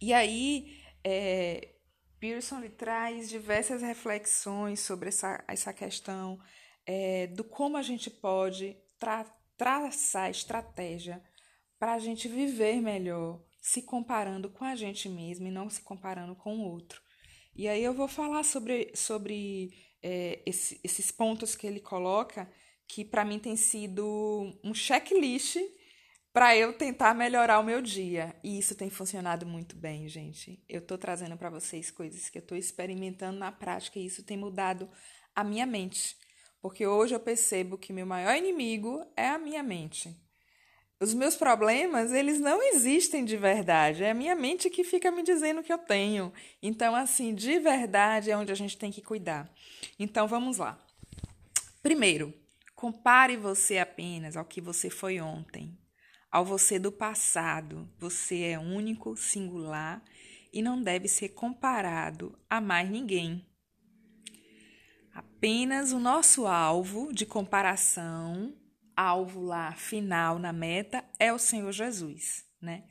E 0.00 0.12
aí, 0.12 0.80
é, 1.04 1.74
Pearson 2.18 2.60
traz 2.70 3.28
diversas 3.28 3.82
reflexões 3.82 4.80
sobre 4.80 5.10
essa, 5.10 5.44
essa 5.46 5.72
questão 5.72 6.40
é, 6.92 7.28
do 7.28 7.44
como 7.44 7.76
a 7.76 7.82
gente 7.82 8.10
pode 8.10 8.76
tra 8.98 9.24
traçar 9.56 10.28
estratégia 10.28 11.22
para 11.78 11.92
a 11.92 11.98
gente 12.00 12.26
viver 12.26 12.80
melhor, 12.80 13.40
se 13.60 13.82
comparando 13.82 14.50
com 14.50 14.64
a 14.64 14.74
gente 14.74 15.08
mesmo 15.08 15.46
e 15.46 15.52
não 15.52 15.70
se 15.70 15.82
comparando 15.82 16.34
com 16.34 16.56
o 16.56 16.68
outro. 16.68 17.00
E 17.54 17.68
aí 17.68 17.84
eu 17.84 17.94
vou 17.94 18.08
falar 18.08 18.42
sobre, 18.42 18.90
sobre 18.94 19.70
é, 20.02 20.42
esse, 20.44 20.80
esses 20.82 21.12
pontos 21.12 21.54
que 21.54 21.66
ele 21.66 21.78
coloca, 21.78 22.50
que 22.88 23.04
para 23.04 23.24
mim 23.24 23.38
tem 23.38 23.54
sido 23.54 24.58
um 24.64 24.74
checklist 24.74 25.58
para 26.32 26.56
eu 26.56 26.72
tentar 26.72 27.14
melhorar 27.14 27.60
o 27.60 27.64
meu 27.64 27.80
dia. 27.80 28.34
E 28.42 28.58
isso 28.58 28.74
tem 28.74 28.90
funcionado 28.90 29.46
muito 29.46 29.76
bem, 29.76 30.08
gente. 30.08 30.60
Eu 30.68 30.80
estou 30.80 30.98
trazendo 30.98 31.36
para 31.36 31.50
vocês 31.50 31.90
coisas 31.90 32.28
que 32.28 32.38
eu 32.38 32.42
estou 32.42 32.58
experimentando 32.58 33.38
na 33.38 33.52
prática 33.52 33.98
e 33.98 34.06
isso 34.06 34.24
tem 34.24 34.36
mudado 34.36 34.90
a 35.36 35.44
minha 35.44 35.66
mente. 35.66 36.16
Porque 36.60 36.86
hoje 36.86 37.14
eu 37.14 37.20
percebo 37.20 37.78
que 37.78 37.92
meu 37.92 38.06
maior 38.06 38.36
inimigo 38.36 39.04
é 39.16 39.28
a 39.28 39.38
minha 39.38 39.62
mente. 39.62 40.14
Os 41.02 41.14
meus 41.14 41.34
problemas, 41.34 42.12
eles 42.12 42.38
não 42.38 42.62
existem 42.62 43.24
de 43.24 43.34
verdade. 43.34 44.04
É 44.04 44.10
a 44.10 44.14
minha 44.14 44.34
mente 44.34 44.68
que 44.68 44.84
fica 44.84 45.10
me 45.10 45.22
dizendo 45.22 45.62
que 45.62 45.72
eu 45.72 45.78
tenho. 45.78 46.30
Então, 46.62 46.94
assim, 46.94 47.34
de 47.34 47.58
verdade 47.58 48.30
é 48.30 48.36
onde 48.36 48.52
a 48.52 48.54
gente 48.54 48.76
tem 48.76 48.92
que 48.92 49.00
cuidar. 49.00 49.50
Então, 49.98 50.28
vamos 50.28 50.58
lá. 50.58 50.78
Primeiro, 51.82 52.34
compare 52.74 53.38
você 53.38 53.78
apenas 53.78 54.36
ao 54.36 54.44
que 54.44 54.60
você 54.60 54.90
foi 54.90 55.18
ontem, 55.18 55.74
ao 56.30 56.44
você 56.44 56.78
do 56.78 56.92
passado. 56.92 57.88
Você 57.98 58.42
é 58.42 58.58
único, 58.58 59.16
singular 59.16 60.04
e 60.52 60.60
não 60.60 60.82
deve 60.82 61.08
ser 61.08 61.30
comparado 61.30 62.38
a 62.50 62.60
mais 62.60 62.90
ninguém. 62.90 63.46
Apenas 65.12 65.92
o 65.92 65.98
nosso 65.98 66.46
alvo 66.46 67.12
de 67.12 67.26
comparação, 67.26 68.54
alvo 68.96 69.42
lá 69.42 69.72
final 69.72 70.38
na 70.38 70.52
meta, 70.52 71.04
é 71.18 71.32
o 71.32 71.38
Senhor 71.38 71.72
Jesus, 71.72 72.44
né? 72.60 72.84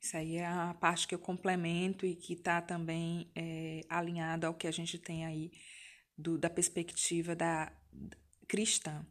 Isso 0.00 0.16
aí 0.16 0.36
é 0.36 0.46
a 0.46 0.74
parte 0.74 1.06
que 1.06 1.14
eu 1.14 1.18
complemento 1.18 2.04
e 2.04 2.16
que 2.16 2.32
está 2.32 2.60
também 2.60 3.30
é, 3.36 3.82
alinhado 3.88 4.46
ao 4.46 4.54
que 4.54 4.66
a 4.66 4.70
gente 4.72 4.98
tem 4.98 5.24
aí 5.24 5.52
do, 6.18 6.36
da 6.36 6.50
perspectiva 6.50 7.36
da, 7.36 7.72
da 7.92 8.16
cristã. 8.48 9.06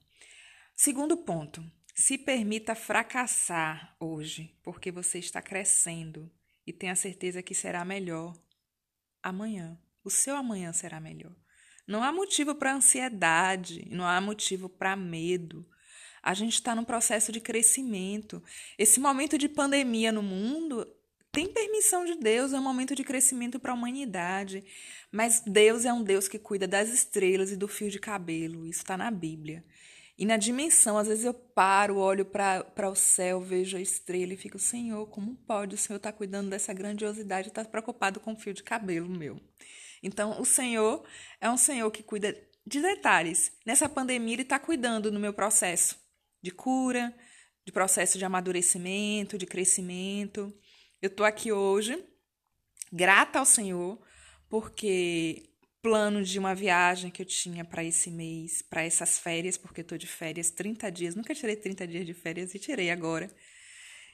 Segundo 0.75 1.15
ponto, 1.17 1.63
se 1.95 2.17
permita 2.17 2.75
fracassar 2.75 3.95
hoje, 3.99 4.59
porque 4.63 4.91
você 4.91 5.19
está 5.19 5.41
crescendo 5.41 6.29
e 6.67 6.73
tenha 6.73 6.95
certeza 6.95 7.41
que 7.41 7.55
será 7.55 7.85
melhor 7.85 8.33
amanhã. 9.23 9.79
O 10.03 10.09
seu 10.09 10.35
amanhã 10.35 10.73
será 10.73 10.99
melhor. 10.99 11.35
Não 11.87 12.03
há 12.03 12.11
motivo 12.11 12.55
para 12.55 12.75
ansiedade, 12.75 13.87
não 13.89 14.05
há 14.05 14.19
motivo 14.21 14.69
para 14.69 14.95
medo. 14.95 15.65
A 16.21 16.33
gente 16.33 16.53
está 16.53 16.75
num 16.75 16.83
processo 16.83 17.31
de 17.31 17.39
crescimento. 17.39 18.43
Esse 18.77 18.99
momento 18.99 19.37
de 19.37 19.49
pandemia 19.49 20.11
no 20.11 20.21
mundo 20.21 20.87
tem 21.31 21.47
permissão 21.47 22.05
de 22.05 22.15
Deus, 22.15 22.53
é 22.53 22.59
um 22.59 22.63
momento 22.63 22.93
de 22.93 23.03
crescimento 23.03 23.59
para 23.59 23.71
a 23.71 23.75
humanidade. 23.75 24.63
Mas 25.11 25.41
Deus 25.45 25.85
é 25.85 25.93
um 25.93 26.03
Deus 26.03 26.27
que 26.27 26.37
cuida 26.37 26.67
das 26.67 26.89
estrelas 26.89 27.51
e 27.51 27.55
do 27.55 27.67
fio 27.67 27.89
de 27.89 27.99
cabelo. 27.99 28.67
Isso 28.67 28.81
está 28.81 28.97
na 28.97 29.09
Bíblia. 29.09 29.63
E 30.17 30.25
na 30.25 30.37
dimensão, 30.37 30.97
às 30.99 31.07
vezes 31.07 31.25
eu 31.25 31.33
paro, 31.33 31.97
olho 31.97 32.25
para 32.25 32.89
o 32.89 32.95
céu, 32.95 33.41
vejo 33.41 33.75
a 33.75 33.81
estrela 33.81 34.33
e 34.33 34.37
fico, 34.37 34.59
Senhor, 34.59 35.07
como 35.07 35.35
pode 35.47 35.73
o 35.73 35.77
Senhor 35.77 35.97
estar 35.97 36.11
tá 36.11 36.17
cuidando 36.17 36.49
dessa 36.49 36.71
grandiosidade 36.73 37.47
e 37.47 37.49
estar 37.49 37.63
tá 37.63 37.69
preocupado 37.71 38.19
com 38.19 38.33
o 38.33 38.35
fio 38.35 38.53
de 38.53 38.61
cabelo 38.61 39.09
meu? 39.09 39.41
Então, 40.01 40.39
o 40.41 40.45
Senhor 40.45 41.05
é 41.39 41.49
um 41.49 41.57
Senhor 41.57 41.89
que 41.91 42.03
cuida 42.03 42.35
de 42.65 42.81
detalhes. 42.81 43.51
Nessa 43.65 43.87
pandemia, 43.87 44.33
Ele 44.33 44.41
está 44.41 44.59
cuidando 44.59 45.11
no 45.11 45.19
meu 45.19 45.33
processo 45.33 45.99
de 46.41 46.51
cura, 46.51 47.15
de 47.65 47.71
processo 47.71 48.17
de 48.17 48.25
amadurecimento, 48.25 49.37
de 49.37 49.45
crescimento. 49.45 50.53
Eu 51.01 51.07
estou 51.07 51.25
aqui 51.25 51.51
hoje, 51.51 52.03
grata 52.91 53.39
ao 53.39 53.45
Senhor, 53.45 54.01
porque 54.49 55.51
plano 55.81 56.23
de 56.23 56.37
uma 56.37 56.53
viagem 56.53 57.09
que 57.09 57.21
eu 57.21 57.25
tinha 57.25 57.65
para 57.65 57.83
esse 57.83 58.11
mês, 58.11 58.61
para 58.61 58.83
essas 58.83 59.17
férias, 59.17 59.57
porque 59.57 59.81
estou 59.81 59.97
de 59.97 60.07
férias 60.07 60.51
30 60.51 60.91
dias, 60.91 61.15
nunca 61.15 61.33
tirei 61.33 61.55
30 61.55 61.87
dias 61.87 62.05
de 62.05 62.13
férias 62.13 62.53
e 62.53 62.59
tirei 62.59 62.91
agora. 62.91 63.31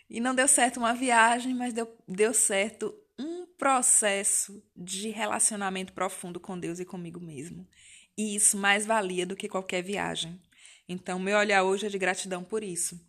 E 0.10 0.22
não 0.22 0.34
deu 0.34 0.48
certo 0.48 0.78
uma 0.78 0.94
viagem, 0.94 1.54
mas 1.54 1.74
deu, 1.74 1.94
deu 2.08 2.34
certo 2.34 2.96
um 3.20 3.47
processo 3.58 4.64
de 4.76 5.10
relacionamento 5.10 5.94
profundo 5.94 6.40
com 6.40 6.60
Deus 6.60 6.80
e 6.80 6.86
comigo 6.86 7.20
mesmo. 7.20 7.68
E 8.18 8.36
isso 8.36 8.58
mais 8.58 8.86
valia 8.86 9.26
do 9.26 9.36
que 9.36 9.50
qualquer 9.50 9.82
viagem. 9.84 10.40
Então, 10.90 11.20
meu 11.20 11.38
olhar 11.38 11.64
hoje 11.64 11.86
é 11.86 11.90
de 11.90 11.98
gratidão 11.98 12.44
por 12.44 12.64
isso. 12.64 13.00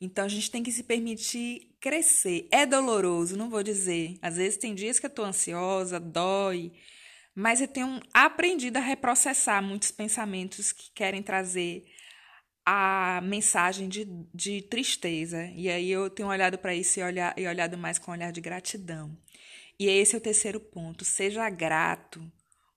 Então, 0.00 0.24
a 0.24 0.28
gente 0.28 0.50
tem 0.50 0.62
que 0.62 0.70
se 0.70 0.84
permitir 0.84 1.74
crescer. 1.80 2.46
É 2.50 2.64
doloroso, 2.64 3.36
não 3.36 3.50
vou 3.50 3.62
dizer. 3.62 4.16
Às 4.22 4.36
vezes 4.36 4.56
tem 4.56 4.74
dias 4.74 5.00
que 5.00 5.06
eu 5.06 5.08
estou 5.08 5.24
ansiosa, 5.24 5.98
dói, 5.98 6.72
mas 7.34 7.60
eu 7.60 7.66
tenho 7.66 8.00
aprendido 8.12 8.76
a 8.76 8.80
reprocessar 8.80 9.62
muitos 9.62 9.90
pensamentos 9.90 10.70
que 10.70 10.90
querem 10.92 11.22
trazer 11.22 11.84
a 12.64 13.20
mensagem 13.22 13.88
de, 13.88 14.06
de 14.32 14.62
tristeza. 14.62 15.44
E 15.54 15.68
aí 15.68 15.90
eu 15.90 16.08
tenho 16.08 16.28
olhado 16.28 16.56
para 16.56 16.74
isso 16.74 17.00
e, 17.00 17.02
olhar, 17.02 17.34
e 17.36 17.46
olhado 17.46 17.76
mais 17.76 17.98
com 17.98 18.12
um 18.12 18.14
olhar 18.14 18.32
de 18.32 18.40
gratidão. 18.40 19.16
E 19.78 19.86
esse 19.86 20.14
é 20.14 20.18
o 20.18 20.20
terceiro 20.20 20.60
ponto. 20.60 21.04
Seja 21.04 21.48
grato 21.50 22.22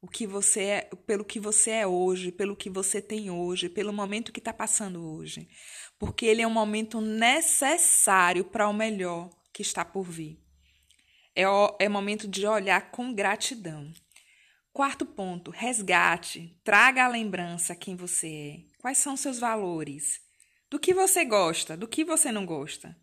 o 0.01 0.08
que 0.08 0.25
você 0.25 0.62
é, 0.63 0.82
pelo 1.06 1.25
que 1.25 1.39
você 1.39 1.72
é 1.72 1.88
hoje, 1.88 2.32
pelo 2.32 2.56
que 2.56 2.70
você 2.70 3.01
tem 3.01 3.30
hoje, 3.30 3.70
pelo 3.70 3.94
momento 3.94 4.32
que 4.32 4.39
está 4.39 4.54
passando 4.54 5.06
hoje. 5.06 5.48
Porque 6.00 6.25
ele 6.25 6.42
é 6.42 6.48
um 6.48 6.51
momento 6.51 7.01
necessário 7.01 8.46
para 8.46 8.68
o 8.68 8.74
melhor 8.74 9.30
que 9.54 9.62
está 9.62 9.84
por 9.84 10.04
vir. 10.04 10.39
É, 11.36 11.44
é 11.80 11.89
momento 11.89 12.27
de 12.27 12.46
olhar 12.46 12.92
com 12.92 13.13
gratidão. 13.13 13.92
Quarto 14.72 15.06
ponto, 15.06 15.51
resgate. 15.51 16.56
Traga 16.63 17.06
à 17.06 17.08
lembrança 17.08 17.75
quem 17.75 17.96
você 17.96 18.27
é. 18.27 18.77
Quais 18.77 19.00
são 19.00 19.18
seus 19.18 19.39
valores? 19.39 20.22
Do 20.70 20.80
que 20.80 20.94
você 20.94 21.25
gosta, 21.25 21.75
do 21.75 21.88
que 21.88 22.04
você 22.04 22.32
não 22.32 22.46
gosta? 22.46 22.96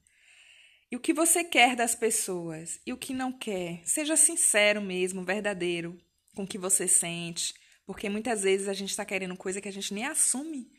E 0.95 0.97
o 0.97 1.01
que 1.01 1.13
você 1.13 1.43
quer 1.43 1.75
das 1.75 1.97
pessoas 1.97 2.79
e 2.87 2.93
o 2.93 2.97
que 2.97 3.13
não 3.13 3.33
quer. 3.33 3.81
Seja 3.85 4.17
sincero 4.17 4.81
mesmo, 4.81 5.25
verdadeiro 5.25 6.01
com 6.37 6.45
o 6.45 6.47
que 6.47 6.57
você 6.57 6.87
sente, 6.87 7.53
porque 7.85 8.09
muitas 8.09 8.45
vezes 8.45 8.69
a 8.69 8.73
gente 8.73 8.91
está 8.91 9.05
querendo 9.05 9.37
coisa 9.37 9.61
que 9.61 9.67
a 9.67 9.73
gente 9.73 9.93
nem 9.93 10.05
assume 10.05 10.71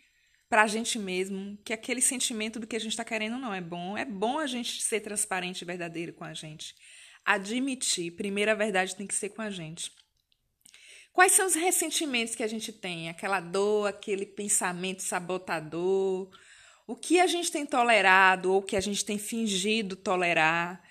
para 0.48 0.64
a 0.64 0.68
gente 0.68 0.98
mesmo, 0.98 1.58
que 1.66 1.74
aquele 1.74 2.00
sentimento 2.00 2.62
do 2.62 2.66
que 2.66 2.78
a 2.78 2.80
gente 2.80 2.94
está 2.94 3.04
querendo 3.04 3.38
não 3.38 3.54
é 3.54 3.60
bom. 3.60 3.98
É 3.98 4.06
bom 4.06 4.40
a 4.40 4.48
gente 4.48 4.82
ser 4.82 5.02
transparente 5.02 5.64
e 5.64 5.66
verdadeiro 5.66 6.14
com 6.14 6.24
a 6.24 6.34
gente. 6.34 6.74
Admitir, 7.26 8.12
primeira 8.12 8.56
verdade 8.56 8.96
tem 8.96 9.06
que 9.06 9.16
ser 9.16 9.32
com 9.32 9.42
a 9.42 9.50
gente. 9.50 9.92
Quais 11.12 11.34
são 11.34 11.46
os 11.46 11.56
ressentimentos 11.56 12.36
que 12.36 12.44
a 12.44 12.48
gente 12.48 12.72
tem? 12.72 13.10
Aquela 13.10 13.42
dor, 13.42 13.90
aquele 13.90 14.26
pensamento 14.26 15.04
sabotador, 15.04 16.32
o 16.88 16.96
que 16.96 17.20
a 17.20 17.28
gente 17.28 17.52
tem 17.52 17.66
tolerado 17.66 18.54
ou 18.54 18.62
que 18.62 18.76
a 18.76 18.82
gente 18.82 19.04
tem 19.04 19.18
fingido 19.18 19.96
tolerar. 19.96 20.84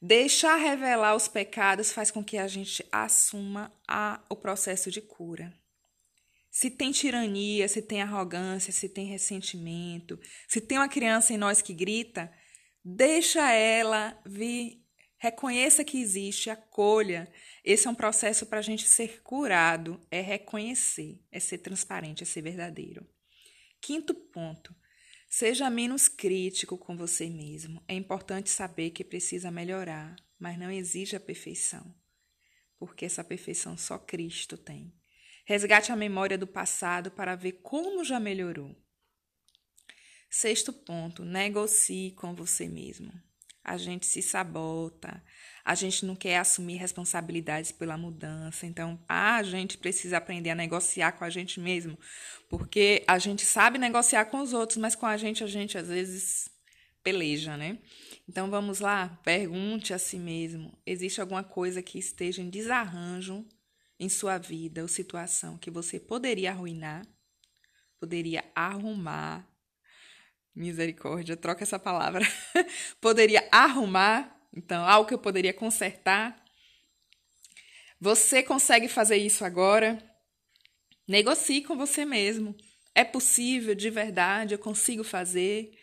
Deixar 0.00 0.56
revelar 0.56 1.16
os 1.16 1.28
pecados 1.28 1.92
faz 1.92 2.10
com 2.10 2.22
que 2.22 2.36
a 2.36 2.46
gente 2.46 2.86
assuma 2.92 3.72
a, 3.88 4.22
o 4.28 4.36
processo 4.36 4.90
de 4.90 5.00
cura. 5.00 5.52
Se 6.50 6.70
tem 6.70 6.92
tirania, 6.92 7.66
se 7.66 7.82
tem 7.82 8.00
arrogância, 8.00 8.72
se 8.72 8.88
tem 8.88 9.06
ressentimento, 9.06 10.20
se 10.46 10.60
tem 10.60 10.78
uma 10.78 10.88
criança 10.88 11.32
em 11.32 11.36
nós 11.36 11.60
que 11.60 11.74
grita, 11.74 12.32
deixa 12.84 13.50
ela 13.50 14.16
vir, 14.24 14.84
reconheça 15.18 15.82
que 15.82 15.98
existe, 15.98 16.50
acolha. 16.50 17.26
Esse 17.64 17.88
é 17.88 17.90
um 17.90 17.94
processo 17.94 18.46
para 18.46 18.60
a 18.60 18.62
gente 18.62 18.86
ser 18.86 19.22
curado, 19.22 20.00
é 20.10 20.20
reconhecer, 20.20 21.18
é 21.32 21.40
ser 21.40 21.58
transparente, 21.58 22.22
é 22.22 22.26
ser 22.26 22.42
verdadeiro. 22.42 23.04
Quinto 23.80 24.14
ponto, 24.14 24.72
Seja 25.36 25.68
menos 25.68 26.06
crítico 26.06 26.78
com 26.78 26.96
você 26.96 27.28
mesmo. 27.28 27.82
É 27.88 27.94
importante 27.94 28.48
saber 28.48 28.90
que 28.90 29.02
precisa 29.02 29.50
melhorar, 29.50 30.14
mas 30.38 30.56
não 30.56 30.70
exige 30.70 31.16
a 31.16 31.20
perfeição, 31.20 31.92
porque 32.78 33.04
essa 33.04 33.24
perfeição 33.24 33.76
só 33.76 33.98
Cristo 33.98 34.56
tem. 34.56 34.94
Resgate 35.44 35.90
a 35.90 35.96
memória 35.96 36.38
do 36.38 36.46
passado 36.46 37.10
para 37.10 37.34
ver 37.34 37.60
como 37.64 38.04
já 38.04 38.20
melhorou. 38.20 38.76
Sexto 40.30 40.72
ponto, 40.72 41.24
negocie 41.24 42.12
com 42.12 42.32
você 42.32 42.68
mesmo. 42.68 43.12
A 43.64 43.76
gente 43.76 44.06
se 44.06 44.22
sabota, 44.22 45.20
a 45.64 45.74
gente 45.74 46.04
não 46.04 46.14
quer 46.14 46.38
assumir 46.38 46.76
responsabilidades 46.76 47.72
pela 47.72 47.96
mudança. 47.96 48.66
Então, 48.66 48.98
a 49.08 49.42
gente 49.42 49.78
precisa 49.78 50.18
aprender 50.18 50.50
a 50.50 50.54
negociar 50.54 51.12
com 51.12 51.24
a 51.24 51.30
gente 51.30 51.58
mesmo, 51.58 51.98
porque 52.50 53.02
a 53.06 53.18
gente 53.18 53.46
sabe 53.46 53.78
negociar 53.78 54.26
com 54.26 54.40
os 54.40 54.52
outros, 54.52 54.76
mas 54.76 54.94
com 54.94 55.06
a 55.06 55.16
gente 55.16 55.42
a 55.42 55.46
gente 55.46 55.78
às 55.78 55.88
vezes 55.88 56.50
peleja, 57.02 57.56
né? 57.56 57.78
Então 58.28 58.50
vamos 58.50 58.80
lá, 58.80 59.20
pergunte 59.22 59.92
a 59.94 59.98
si 59.98 60.18
mesmo: 60.18 60.76
existe 60.84 61.20
alguma 61.20 61.44
coisa 61.44 61.82
que 61.82 61.98
esteja 61.98 62.42
em 62.42 62.50
desarranjo 62.50 63.46
em 63.98 64.08
sua 64.08 64.38
vida 64.38 64.82
ou 64.82 64.88
situação 64.88 65.56
que 65.56 65.70
você 65.70 65.98
poderia 65.98 66.50
arruinar, 66.50 67.06
poderia 67.98 68.44
arrumar? 68.54 69.48
Misericórdia, 70.54 71.36
troca 71.36 71.64
essa 71.64 71.80
palavra. 71.80 72.24
poderia 73.00 73.46
arrumar 73.50 74.33
então, 74.54 74.86
algo 74.86 75.08
que 75.08 75.14
eu 75.14 75.18
poderia 75.18 75.52
consertar. 75.52 76.42
Você 78.00 78.42
consegue 78.42 78.88
fazer 78.88 79.16
isso 79.16 79.44
agora? 79.44 79.98
Negocie 81.06 81.62
com 81.62 81.76
você 81.76 82.04
mesmo. 82.04 82.54
É 82.94 83.02
possível, 83.02 83.74
de 83.74 83.90
verdade, 83.90 84.54
eu 84.54 84.58
consigo 84.58 85.02
fazer. 85.02 85.76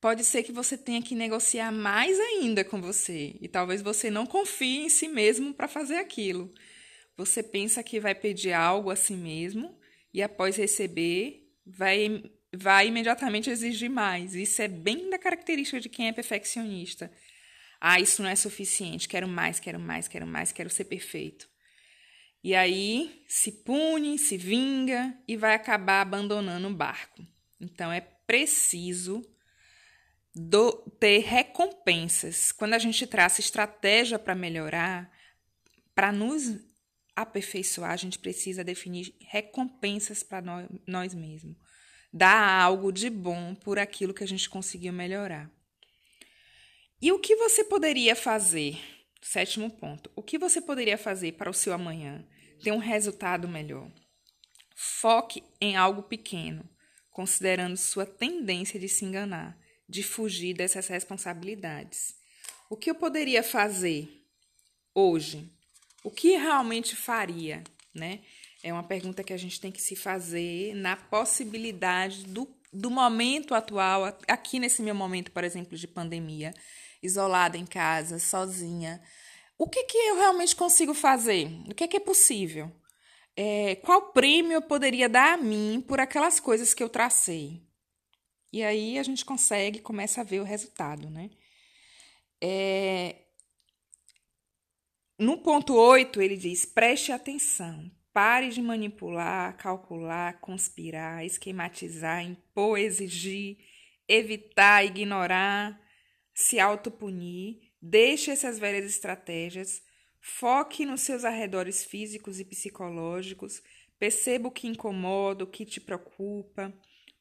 Pode 0.00 0.24
ser 0.24 0.42
que 0.42 0.52
você 0.52 0.76
tenha 0.76 1.02
que 1.02 1.14
negociar 1.14 1.72
mais 1.72 2.18
ainda 2.18 2.64
com 2.64 2.80
você 2.80 3.36
e 3.40 3.48
talvez 3.48 3.82
você 3.82 4.10
não 4.10 4.26
confie 4.26 4.84
em 4.84 4.88
si 4.88 5.08
mesmo 5.08 5.52
para 5.54 5.68
fazer 5.68 5.96
aquilo. 5.96 6.52
Você 7.16 7.42
pensa 7.42 7.82
que 7.82 8.00
vai 8.00 8.14
pedir 8.14 8.52
algo 8.52 8.90
a 8.90 8.96
si 8.96 9.14
mesmo 9.14 9.78
e 10.12 10.22
após 10.22 10.56
receber 10.56 11.46
vai 11.66 12.22
vai 12.52 12.88
imediatamente 12.88 13.48
exigir 13.48 13.90
mais. 13.90 14.34
Isso 14.34 14.60
é 14.60 14.66
bem 14.66 15.08
da 15.08 15.18
característica 15.18 15.80
de 15.80 15.88
quem 15.88 16.08
é 16.08 16.12
perfeccionista. 16.12 17.12
Ah, 17.80 17.98
isso 17.98 18.22
não 18.22 18.28
é 18.28 18.36
suficiente, 18.36 19.08
quero 19.08 19.26
mais, 19.26 19.58
quero 19.58 19.80
mais, 19.80 20.06
quero 20.06 20.26
mais, 20.26 20.52
quero 20.52 20.68
ser 20.68 20.84
perfeito. 20.84 21.48
E 22.42 22.54
aí 22.54 23.24
se 23.26 23.52
pune, 23.52 24.18
se 24.18 24.36
vinga 24.36 25.16
e 25.26 25.36
vai 25.36 25.54
acabar 25.54 26.02
abandonando 26.02 26.68
o 26.68 26.74
barco. 26.74 27.24
Então 27.60 27.90
é 27.92 28.00
preciso 28.00 29.22
do, 30.34 30.72
ter 30.98 31.18
recompensas. 31.20 32.52
Quando 32.52 32.74
a 32.74 32.78
gente 32.78 33.06
traça 33.06 33.40
estratégia 33.40 34.18
para 34.18 34.34
melhorar, 34.34 35.10
para 35.94 36.12
nos 36.12 36.58
aperfeiçoar, 37.14 37.92
a 37.92 37.96
gente 37.96 38.18
precisa 38.18 38.64
definir 38.64 39.14
recompensas 39.20 40.22
para 40.22 40.40
nós, 40.40 40.68
nós 40.86 41.14
mesmos. 41.14 41.56
Dar 42.12 42.62
algo 42.62 42.90
de 42.90 43.10
bom 43.10 43.54
por 43.54 43.78
aquilo 43.78 44.14
que 44.14 44.24
a 44.24 44.28
gente 44.28 44.48
conseguiu 44.48 44.92
melhorar. 44.92 45.50
E 47.02 47.10
o 47.12 47.18
que 47.18 47.34
você 47.34 47.64
poderia 47.64 48.14
fazer? 48.14 48.78
Sétimo 49.22 49.70
ponto. 49.70 50.10
O 50.14 50.22
que 50.22 50.36
você 50.36 50.60
poderia 50.60 50.98
fazer 50.98 51.32
para 51.32 51.48
o 51.48 51.54
seu 51.54 51.72
amanhã 51.72 52.22
ter 52.62 52.72
um 52.72 52.78
resultado 52.78 53.48
melhor? 53.48 53.90
Foque 54.76 55.42
em 55.58 55.76
algo 55.76 56.02
pequeno, 56.02 56.68
considerando 57.10 57.78
sua 57.78 58.04
tendência 58.04 58.78
de 58.78 58.86
se 58.86 59.06
enganar, 59.06 59.58
de 59.88 60.02
fugir 60.02 60.52
dessas 60.52 60.88
responsabilidades. 60.88 62.14
O 62.68 62.76
que 62.76 62.90
eu 62.90 62.94
poderia 62.94 63.42
fazer 63.42 64.06
hoje? 64.94 65.50
O 66.04 66.10
que 66.10 66.36
realmente 66.36 66.94
faria, 66.94 67.64
né? 67.94 68.20
É 68.62 68.70
uma 68.74 68.82
pergunta 68.84 69.24
que 69.24 69.32
a 69.32 69.38
gente 69.38 69.58
tem 69.58 69.72
que 69.72 69.80
se 69.80 69.96
fazer 69.96 70.74
na 70.74 70.96
possibilidade 70.96 72.24
do, 72.24 72.46
do 72.70 72.90
momento 72.90 73.54
atual, 73.54 74.04
aqui 74.28 74.58
nesse 74.58 74.82
meu 74.82 74.94
momento, 74.94 75.30
por 75.30 75.44
exemplo, 75.44 75.78
de 75.78 75.88
pandemia 75.88 76.52
isolada 77.02 77.56
em 77.56 77.66
casa, 77.66 78.18
sozinha. 78.18 79.02
O 79.58 79.68
que, 79.68 79.84
que 79.84 79.96
eu 79.96 80.16
realmente 80.16 80.56
consigo 80.56 80.94
fazer? 80.94 81.46
O 81.68 81.74
que, 81.74 81.88
que 81.88 81.96
é 81.96 82.00
possível? 82.00 82.70
É, 83.36 83.76
qual 83.76 84.12
prêmio 84.12 84.52
eu 84.52 84.62
poderia 84.62 85.08
dar 85.08 85.34
a 85.34 85.36
mim 85.36 85.84
por 85.86 86.00
aquelas 86.00 86.40
coisas 86.40 86.74
que 86.74 86.82
eu 86.82 86.88
tracei? 86.88 87.62
E 88.52 88.62
aí 88.62 88.98
a 88.98 89.02
gente 89.02 89.24
consegue, 89.24 89.80
começa 89.80 90.20
a 90.20 90.24
ver 90.24 90.40
o 90.40 90.44
resultado, 90.44 91.08
né? 91.08 91.30
É, 92.42 93.16
no 95.18 95.38
ponto 95.38 95.74
8, 95.74 96.20
ele 96.20 96.36
diz: 96.36 96.64
preste 96.64 97.12
atenção, 97.12 97.90
pare 98.12 98.48
de 98.48 98.62
manipular, 98.62 99.56
calcular, 99.56 100.40
conspirar, 100.40 101.24
esquematizar, 101.24 102.24
impor, 102.24 102.78
exigir, 102.78 103.58
evitar, 104.08 104.84
ignorar, 104.84 105.78
se 106.40 106.58
autopunir, 106.58 107.58
deixe 107.82 108.30
essas 108.30 108.58
velhas 108.58 108.86
estratégias, 108.86 109.82
foque 110.18 110.86
nos 110.86 111.02
seus 111.02 111.22
arredores 111.22 111.84
físicos 111.84 112.40
e 112.40 112.46
psicológicos, 112.46 113.62
perceba 113.98 114.48
o 114.48 114.50
que 114.50 114.66
incomoda, 114.66 115.44
o 115.44 115.46
que 115.46 115.66
te 115.66 115.78
preocupa, 115.78 116.72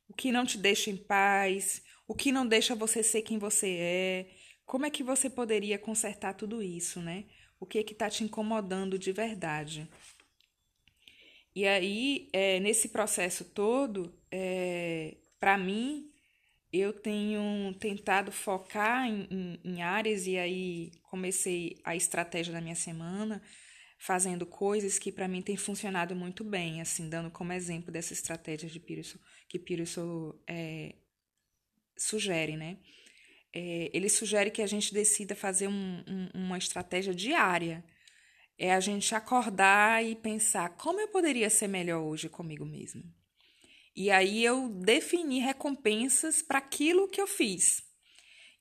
o 0.08 0.14
que 0.14 0.32
não 0.32 0.46
te 0.46 0.58
deixa 0.58 0.90
em 0.90 0.96
paz, 0.96 1.84
o 2.08 2.16
que 2.16 2.32
não 2.32 2.48
deixa 2.48 2.74
você 2.74 3.04
ser 3.04 3.22
quem 3.22 3.38
você 3.38 3.78
é. 3.78 4.30
Como 4.66 4.86
é 4.86 4.90
que 4.90 5.04
você 5.04 5.30
poderia 5.30 5.78
consertar 5.78 6.34
tudo 6.34 6.64
isso, 6.64 7.02
né? 7.02 7.26
O 7.60 7.66
que 7.66 7.80
é 7.80 7.84
que 7.84 7.92
está 7.92 8.10
te 8.10 8.24
incomodando 8.24 8.98
de 8.98 9.12
verdade? 9.12 9.86
E 11.54 11.68
aí, 11.68 12.30
é, 12.32 12.58
nesse 12.62 12.88
processo 12.88 13.44
todo, 13.44 14.18
é, 14.32 15.18
para 15.42 15.58
mim, 15.58 16.10
eu 16.72 16.94
tenho 16.94 17.74
tentado 17.80 18.32
focar 18.32 19.08
em, 19.08 19.28
em, 19.32 19.60
em, 19.64 19.82
áreas 19.82 20.28
e 20.28 20.38
aí 20.38 20.92
comecei 21.04 21.78
a 21.84 21.96
estratégia 21.96 22.54
da 22.54 22.62
minha 22.62 22.76
semana 22.76 23.42
fazendo 23.98 24.46
coisas 24.46 24.98
que 24.98 25.12
para 25.12 25.28
mim 25.28 25.42
tem 25.42 25.58
funcionado 25.58 26.16
muito 26.16 26.44
bem, 26.44 26.80
assim, 26.80 27.10
dando 27.10 27.30
como 27.30 27.52
exemplo 27.52 27.92
dessa 27.92 28.14
estratégia 28.14 28.70
de 28.70 28.80
Pearson, 28.80 29.18
que 29.48 29.60
Pearson 29.60 30.34
é, 30.48 30.96
sugere, 31.98 32.56
né? 32.56 32.78
É, 33.54 33.90
ele 33.94 34.08
sugere 34.10 34.52
que 34.52 34.62
a 34.62 34.68
gente 34.68 34.94
decida 34.94 35.36
fazer 35.36 35.68
um, 35.68 36.04
um, 36.08 36.30
uma 36.34 36.58
estratégia 36.58 37.14
diária. 37.14 37.84
É 38.58 38.74
a 38.74 38.80
gente 38.80 39.16
acordar 39.16 40.04
e 40.06 40.16
pensar 40.16 40.70
como 40.78 41.00
eu 41.00 41.08
poderia 41.08 41.50
ser 41.50 41.68
melhor 41.68 42.02
hoje 42.02 42.30
comigo 42.30 42.66
mesmo. 42.66 43.04
E 43.96 44.10
aí 44.12 44.44
eu 44.44 44.70
defini 44.70 45.40
recompensas 45.40 46.42
para 46.42 46.60
aquilo 46.60 47.08
que 47.08 47.20
eu 47.20 47.28
fiz. 47.28 47.84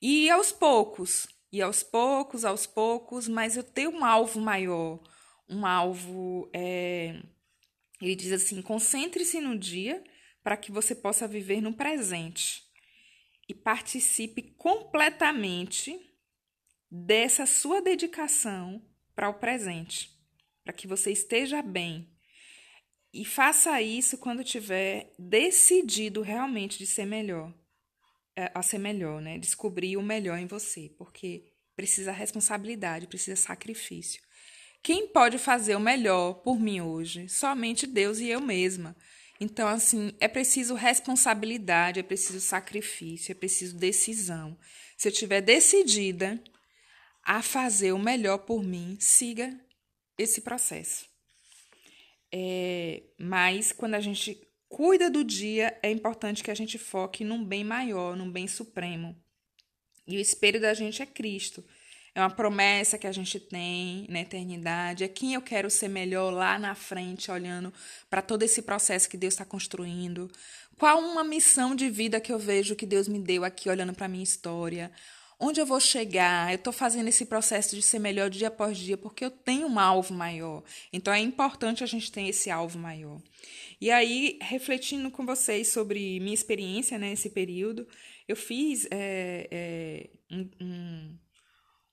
E 0.00 0.28
aos 0.30 0.52
poucos, 0.52 1.26
e 1.52 1.62
aos 1.62 1.82
poucos, 1.82 2.44
aos 2.44 2.66
poucos, 2.66 3.28
mas 3.28 3.56
eu 3.56 3.62
tenho 3.62 3.90
um 3.90 4.04
alvo 4.04 4.40
maior, 4.40 5.00
um 5.48 5.64
alvo. 5.64 6.50
É... 6.52 7.20
Ele 8.00 8.14
diz 8.14 8.32
assim: 8.32 8.60
concentre-se 8.62 9.40
no 9.40 9.58
dia 9.58 10.02
para 10.42 10.56
que 10.56 10.70
você 10.70 10.94
possa 10.94 11.26
viver 11.26 11.60
no 11.60 11.74
presente 11.74 12.62
e 13.48 13.54
participe 13.54 14.42
completamente 14.56 15.98
dessa 16.90 17.46
sua 17.46 17.80
dedicação 17.80 18.82
para 19.14 19.28
o 19.28 19.34
presente, 19.34 20.10
para 20.62 20.72
que 20.72 20.86
você 20.86 21.10
esteja 21.10 21.60
bem, 21.62 22.08
e 23.12 23.24
faça 23.24 23.80
isso 23.80 24.18
quando 24.18 24.44
tiver 24.44 25.12
decidido 25.18 26.20
realmente 26.20 26.78
de 26.78 26.86
ser 26.86 27.06
melhor, 27.06 27.52
é, 28.36 28.50
a 28.54 28.62
ser 28.62 28.78
melhor, 28.78 29.20
né? 29.20 29.38
Descobrir 29.38 29.96
o 29.96 30.02
melhor 30.02 30.38
em 30.38 30.46
você, 30.46 30.90
porque 30.98 31.44
precisa 31.74 32.12
responsabilidade, 32.12 33.06
precisa 33.06 33.36
sacrifício. 33.36 34.22
Quem 34.82 35.08
pode 35.08 35.38
fazer 35.38 35.74
o 35.74 35.80
melhor 35.80 36.34
por 36.34 36.58
mim 36.58 36.80
hoje? 36.80 37.28
Somente 37.28 37.86
Deus 37.86 38.18
e 38.18 38.28
eu 38.28 38.40
mesma. 38.40 38.96
Então, 39.40 39.68
assim, 39.68 40.12
é 40.18 40.26
preciso 40.26 40.74
responsabilidade, 40.74 42.00
é 42.00 42.02
preciso 42.02 42.40
sacrifício, 42.40 43.32
é 43.32 43.34
preciso 43.34 43.76
decisão. 43.76 44.58
Se 44.96 45.08
eu 45.08 45.12
estiver 45.12 45.40
decidida 45.40 46.42
a 47.22 47.42
fazer 47.42 47.92
o 47.92 47.98
melhor 47.98 48.38
por 48.38 48.62
mim, 48.62 48.96
siga 49.00 49.58
esse 50.16 50.40
processo. 50.40 51.06
É, 52.32 53.02
mas 53.18 53.72
quando 53.72 53.94
a 53.94 54.00
gente 54.00 54.40
cuida 54.68 55.10
do 55.10 55.24
dia, 55.24 55.78
é 55.82 55.90
importante 55.90 56.42
que 56.42 56.50
a 56.50 56.54
gente 56.54 56.78
foque 56.78 57.24
num 57.24 57.44
bem 57.44 57.64
maior, 57.64 58.16
num 58.16 58.30
bem 58.30 58.46
supremo. 58.46 59.16
E 60.06 60.16
o 60.16 60.20
espelho 60.20 60.60
da 60.60 60.74
gente 60.74 61.02
é 61.02 61.06
Cristo. 61.06 61.64
É 62.14 62.20
uma 62.20 62.30
promessa 62.30 62.98
que 62.98 63.06
a 63.06 63.12
gente 63.12 63.38
tem 63.38 64.06
na 64.08 64.20
eternidade. 64.20 65.04
É 65.04 65.08
quem 65.08 65.34
eu 65.34 65.42
quero 65.42 65.70
ser 65.70 65.88
melhor 65.88 66.30
lá 66.30 66.58
na 66.58 66.74
frente, 66.74 67.30
olhando 67.30 67.72
para 68.10 68.22
todo 68.22 68.42
esse 68.42 68.62
processo 68.62 69.08
que 69.08 69.16
Deus 69.16 69.34
está 69.34 69.44
construindo. 69.44 70.30
Qual 70.76 70.98
uma 70.98 71.22
missão 71.22 71.74
de 71.74 71.88
vida 71.90 72.20
que 72.20 72.32
eu 72.32 72.38
vejo 72.38 72.74
que 72.74 72.86
Deus 72.86 73.06
me 73.06 73.18
deu 73.18 73.44
aqui, 73.44 73.68
olhando 73.68 73.92
para 73.92 74.08
minha 74.08 74.24
história? 74.24 74.90
Onde 75.38 75.61
eu 75.61 75.66
vou 75.66 75.81
chegar. 75.81 76.51
Eu 76.51 76.57
estou 76.57 76.72
fazendo 76.72 77.09
esse 77.09 77.27
processo 77.27 77.77
de 77.77 77.83
ser 77.83 77.98
melhor 77.98 78.29
dia 78.29 78.48
após 78.48 78.77
dia 78.77 78.96
porque 78.96 79.24
eu 79.24 79.31
tenho 79.31 79.66
um 79.66 79.79
alvo 79.79 80.12
maior. 80.12 80.62
Então 80.92 81.12
é 81.12 81.20
importante 81.20 81.85
a 81.85 81.87
gente 81.87 82.11
ter 82.11 82.22
esse 82.22 82.51
alvo 82.51 82.79
maior. 82.79 83.20
E 83.81 83.90
aí, 83.90 84.38
refletindo 84.42 85.11
com 85.11 85.24
vocês 85.24 85.68
sobre 85.68 86.18
minha 86.20 86.35
experiência 86.35 86.98
nesse 86.98 87.29
né, 87.29 87.35
período, 87.35 87.87
eu 88.27 88.35
fiz 88.35 88.87
é, 88.90 89.48
é, 89.51 90.11
um, 90.31 90.51
um, 90.61 91.18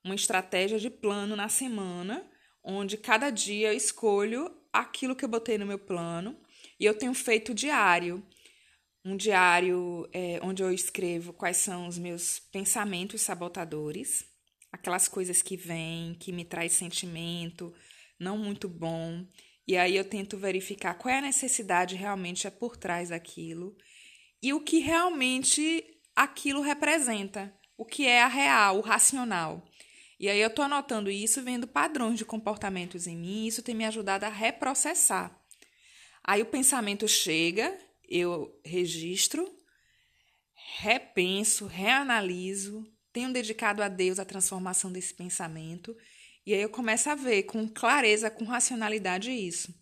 uma 0.04 0.16
estratégia 0.16 0.80
de 0.80 0.90
plano 0.90 1.36
na 1.36 1.48
semana, 1.48 2.26
onde 2.64 2.98
cada 2.98 3.30
dia 3.30 3.70
eu 3.70 3.78
escolho 3.78 4.52
aquilo 4.74 5.16
que 5.16 5.24
eu 5.24 5.30
botei 5.30 5.58
no 5.58 5.66
meu 5.66 5.78
plano 5.78 6.36
e 6.80 6.86
eu 6.86 6.98
tenho 6.98 7.14
feito 7.14 7.54
diário 7.54 8.26
um 9.06 9.15
diário 9.15 10.10
é, 10.12 10.39
onde 10.41 10.63
eu 10.63 10.74
escrevo 10.74 11.32
quais 11.32 11.58
são 11.58 11.88
os 11.88 11.98
meus 12.00 12.39
pensamentos 12.39 13.22
sabotadores, 13.22 14.26
aquelas 14.72 15.08
coisas 15.08 15.44
que 15.44 15.56
vêm, 15.56 16.15
que 16.15 16.32
me 16.32 16.44
traz 16.44 16.74
sentimento 16.74 17.72
não 18.20 18.38
muito 18.38 18.68
bom, 18.68 19.26
e 19.68 19.78
aí 19.78 19.96
eu 19.96 20.04
tento 20.04 20.38
verificar 20.38 20.96
qual 20.96 21.13
é 21.13 21.20
a 21.20 21.22
necessidade 21.22 21.96
realmente 21.96 22.48
é 22.48 22.50
por 22.50 22.78
trás 22.78 23.10
daquilo 23.10 23.76
e 24.41 24.54
o 24.54 24.62
que 24.62 24.80
realmente 24.80 25.84
aquilo 26.15 26.62
representa, 26.62 27.54
o 27.78 27.86
que 27.86 28.08
é 28.08 28.22
a 28.22 28.28
real, 28.28 28.78
o 28.78 28.82
racional. 28.82 29.68
E 30.20 30.30
aí 30.30 30.39
eu 30.39 30.50
tô 30.50 30.62
anotando 30.62 31.12
isso, 31.12 31.41
vendo 31.44 31.68
padrões 31.68 32.18
de 32.18 32.24
comportamentos 32.24 33.06
em 33.06 33.18
mim, 33.18 33.44
e 33.44 33.48
isso 33.48 33.62
tem 33.62 33.76
me 33.76 33.86
ajudado 33.86 34.24
a 34.24 34.30
reprocessar. 34.30 35.38
Aí 36.24 36.41
o 36.41 36.46
pensamento 36.46 37.08
chega, 37.08 37.78
eu 38.10 38.60
registro, 38.63 39.52
repenso, 40.80 41.65
reanaliso, 41.65 42.86
tenho 43.12 43.32
dedicado 43.32 43.82
a 43.82 43.88
Deus 43.88 44.20
a 44.20 44.26
transformação 44.26 44.91
desse 44.91 45.13
pensamento, 45.13 45.96
e 46.46 46.54
aí 46.54 46.62
eu 46.62 46.70
começo 46.70 47.10
a 47.10 47.15
ver 47.15 47.44
com 47.44 47.68
clareza, 47.68 48.30
com 48.30 48.46
racionalidade 48.46 49.32
isso. 49.32 49.74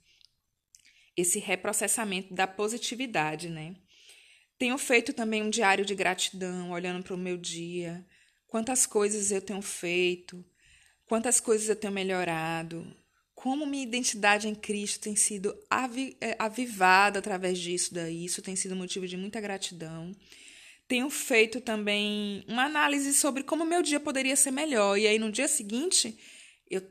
Esse 1.16 1.40
reprocessamento 1.40 2.34
da 2.34 2.48
positividade, 2.48 3.50
né? 3.50 3.76
Tenho 4.58 4.78
feito 4.78 5.14
também 5.14 5.42
um 5.42 5.50
diário 5.50 5.86
de 5.86 5.94
gratidão, 5.94 6.72
olhando 6.72 7.04
para 7.04 7.14
o 7.14 7.18
meu 7.18 7.38
dia, 7.38 8.06
quantas 8.48 8.86
coisas 8.86 9.32
eu 9.32 9.42
tenho 9.42 9.62
feito, 9.62 10.46
quantas 11.06 11.40
coisas 11.40 11.68
eu 11.68 11.76
tenho 11.76 11.92
melhorado, 11.92 12.96
como 13.44 13.66
minha 13.66 13.84
identidade 13.84 14.48
em 14.48 14.56
Cristo 14.56 15.02
tem 15.02 15.18
sido 15.18 15.54
é, 16.22 16.34
avivada 16.40 17.20
através 17.20 17.60
disso 17.60 17.94
daí, 17.94 18.24
isso 18.24 18.42
tem 18.42 18.56
sido 18.56 18.74
motivo 18.74 19.06
de 19.06 19.18
muita 19.18 19.42
gratidão. 19.42 20.16
Tenho 20.88 21.10
feito 21.10 21.60
também 21.60 22.46
uma 22.48 22.64
análise 22.64 23.14
sobre 23.14 23.44
como 23.44 23.66
meu 23.66 23.82
dia 23.82 24.00
poderia 24.00 24.38
ser 24.38 24.52
melhor. 24.52 24.98
E 24.98 25.06
aí, 25.06 25.20
no 25.20 25.30
dia 25.30 25.50
seguinte, 25.50 26.18
eu 26.72 26.82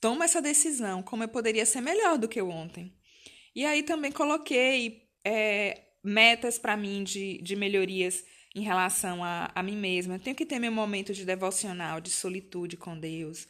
tomo 0.00 0.22
essa 0.22 0.40
decisão, 0.40 1.02
como 1.02 1.24
eu 1.24 1.28
poderia 1.28 1.66
ser 1.66 1.82
melhor 1.82 2.16
do 2.16 2.26
que 2.26 2.40
ontem. 2.40 2.90
E 3.54 3.66
aí 3.66 3.82
também 3.82 4.10
coloquei 4.10 5.10
é, 5.22 5.88
metas 6.02 6.58
para 6.58 6.74
mim 6.74 7.04
de, 7.04 7.36
de 7.42 7.54
melhorias 7.54 8.24
em 8.54 8.62
relação 8.62 9.22
a, 9.22 9.52
a 9.54 9.62
mim 9.62 9.76
mesma. 9.76 10.14
Eu 10.14 10.20
tenho 10.20 10.36
que 10.36 10.46
ter 10.46 10.58
meu 10.58 10.72
momento 10.72 11.12
de 11.12 11.26
devocional, 11.26 12.00
de 12.00 12.08
solitude 12.08 12.78
com 12.78 12.98
Deus. 12.98 13.46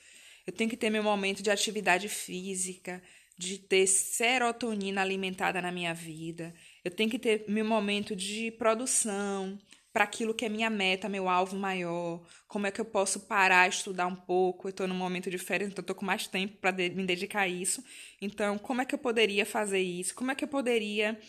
Eu 0.49 0.53
tenho 0.53 0.71
que 0.71 0.79
ter 0.79 0.89
meu 0.89 1.03
momento 1.03 1.43
de 1.43 1.51
atividade 1.51 2.09
física, 2.09 3.03
de 3.37 3.59
ter 3.59 3.87
serotonina 3.87 5.03
alimentada 5.03 5.61
na 5.61 5.71
minha 5.71 5.93
vida. 5.93 6.55
Eu 6.83 6.91
tenho 6.91 7.11
que 7.11 7.19
ter 7.19 7.45
meu 7.47 7.67
momento 7.67 8.17
de 8.17 8.51
produção 8.53 9.59
para 9.93 10.05
aquilo 10.05 10.33
que 10.33 10.47
é 10.47 10.49
minha 10.49 10.71
meta, 10.71 11.07
meu 11.07 11.29
alvo 11.29 11.55
maior. 11.55 12.27
Como 12.47 12.67
é 12.67 12.71
que 12.71 12.81
eu 12.81 12.87
posso 12.87 13.21
parar, 13.21 13.69
estudar 13.69 14.07
um 14.07 14.17
pouco? 14.17 14.69
Eu 14.69 14.71
estou 14.71 14.89
num 14.89 14.95
momento 14.95 15.31
de 15.31 15.37
férias, 15.37 15.71
então 15.71 15.83
estou 15.83 15.95
com 15.95 16.07
mais 16.07 16.27
tempo 16.27 16.57
para 16.57 16.71
de 16.71 16.89
me 16.89 17.05
dedicar 17.05 17.43
a 17.43 17.49
isso. 17.49 17.85
Então, 18.19 18.57
como 18.57 18.81
é 18.81 18.87
que 18.87 18.95
eu 18.95 18.99
poderia 18.99 19.45
fazer 19.45 19.81
isso? 19.81 20.15
Como 20.15 20.31
é 20.31 20.35
que 20.35 20.45
eu 20.45 20.49
poderia 20.49 21.21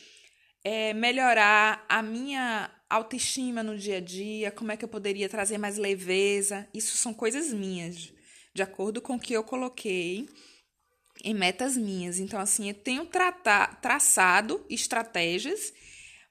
é, 0.63 0.93
melhorar 0.93 1.85
a 1.89 2.01
minha 2.01 2.71
autoestima 2.89 3.61
no 3.63 3.77
dia 3.77 3.97
a 3.97 3.99
dia? 3.99 4.49
Como 4.49 4.71
é 4.71 4.77
que 4.77 4.85
eu 4.85 4.89
poderia 4.89 5.27
trazer 5.27 5.57
mais 5.57 5.77
leveza? 5.77 6.65
Isso 6.73 6.95
são 6.95 7.13
coisas 7.13 7.51
minhas 7.51 8.17
de 8.59 8.63
acordo 8.63 9.01
com 9.01 9.15
o 9.15 9.19
que 9.19 9.31
eu 9.31 9.41
coloquei 9.41 10.27
em 11.23 11.33
metas 11.33 11.77
minhas. 11.77 12.19
Então, 12.19 12.37
assim, 12.37 12.67
eu 12.67 12.73
tenho 12.73 13.07
traçado 13.81 14.65
estratégias 14.69 15.73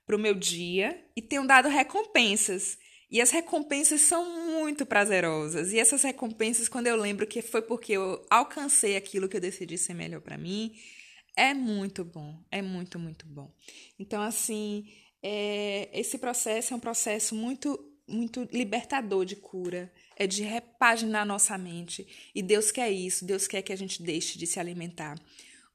para 0.06 0.14
o 0.14 0.18
meu 0.18 0.34
dia 0.34 1.02
e 1.16 1.22
tenho 1.22 1.46
dado 1.46 1.68
recompensas. 1.68 2.76
E 3.10 3.22
as 3.22 3.30
recompensas 3.30 4.02
são 4.02 4.50
muito 4.60 4.84
prazerosas. 4.84 5.72
E 5.72 5.78
essas 5.78 6.02
recompensas, 6.02 6.68
quando 6.68 6.86
eu 6.86 6.96
lembro 6.96 7.26
que 7.26 7.40
foi 7.40 7.62
porque 7.62 7.94
eu 7.94 8.22
alcancei 8.28 8.94
aquilo 8.94 9.26
que 9.26 9.38
eu 9.38 9.40
decidi 9.40 9.78
ser 9.78 9.94
melhor 9.94 10.20
para 10.20 10.36
mim, 10.36 10.74
é 11.34 11.54
muito 11.54 12.04
bom. 12.04 12.44
É 12.50 12.60
muito, 12.60 12.98
muito 12.98 13.26
bom. 13.26 13.50
Então, 13.98 14.20
assim, 14.20 14.86
é, 15.22 15.88
esse 15.98 16.18
processo 16.18 16.74
é 16.74 16.76
um 16.76 16.80
processo 16.80 17.34
muito, 17.34 17.78
muito 18.06 18.46
libertador 18.52 19.24
de 19.24 19.36
cura 19.36 19.90
é 20.18 20.26
de 20.26 20.42
repaginar 20.42 21.24
nossa 21.24 21.56
mente. 21.56 22.30
E 22.34 22.42
Deus 22.42 22.72
quer 22.72 22.90
isso, 22.90 23.24
Deus 23.24 23.46
quer 23.46 23.62
que 23.62 23.72
a 23.72 23.76
gente 23.76 24.02
deixe 24.02 24.36
de 24.36 24.46
se 24.46 24.58
alimentar 24.58 25.16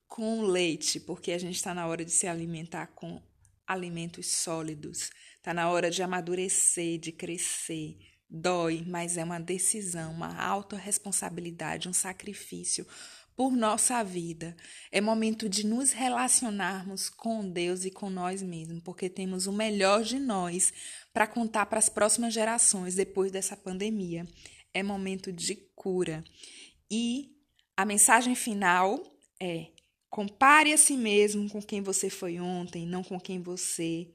com 0.06 0.42
leite, 0.42 1.00
porque 1.00 1.32
a 1.32 1.38
gente 1.38 1.56
está 1.56 1.74
na 1.74 1.88
hora 1.88 2.04
de 2.04 2.12
se 2.12 2.28
alimentar 2.28 2.88
com 2.88 3.24
alimentos 3.66 4.28
sólidos. 4.28 5.10
Está 5.38 5.54
na 5.54 5.70
hora 5.70 5.90
de 5.90 6.04
amadurecer, 6.04 7.00
de 7.00 7.14
crescer. 7.14 7.98
Dói, 8.30 8.84
mas 8.86 9.18
é 9.18 9.24
uma 9.24 9.40
decisão, 9.40 10.12
uma 10.12 10.36
autorresponsabilidade, 10.36 11.88
um 11.88 11.94
sacrifício 11.94 12.86
por 13.36 13.56
nossa 13.56 14.04
vida. 14.04 14.56
É 14.92 15.02
momento 15.02 15.50
de 15.50 15.66
nos 15.66 15.92
relacionarmos 15.92 17.10
com 17.10 17.50
Deus 17.50 17.86
e 17.86 17.92
com 17.92 18.10
nós 18.10 18.42
mesmos, 18.42 18.82
porque 18.84 19.10
temos 19.10 19.48
o 19.48 19.52
melhor 19.52 20.04
de 20.04 20.20
nós 20.20 20.74
para 21.13 21.28
contar 21.28 21.67
para 21.67 21.80
as 21.80 21.88
próximas 21.88 22.34
gerações 22.34 22.95
depois 22.95 23.32
dessa 23.32 23.56
pandemia. 23.56 24.28
É 24.73 24.82
momento 24.82 25.32
de 25.32 25.56
cura. 25.76 26.23
E 26.89 27.32
a 27.78 27.86
mensagem 27.86 28.34
final 28.36 29.02
é: 29.39 29.67
compare 30.10 30.73
a 30.73 30.78
si 30.78 30.97
mesmo 30.97 31.49
com 31.49 31.62
quem 31.62 31.82
você 31.82 32.10
foi 32.10 32.39
ontem, 32.39 32.86
não 32.86 33.04
com 33.04 33.19
quem 33.19 33.41
você 33.41 34.10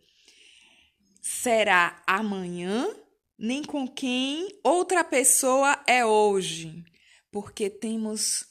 será 1.22 2.02
amanhã, 2.06 2.88
nem 3.38 3.62
com 3.62 3.86
quem 3.86 4.48
outra 4.64 5.04
pessoa 5.04 5.80
é 5.86 6.04
hoje, 6.04 6.84
porque 7.30 7.70
temos 7.70 8.46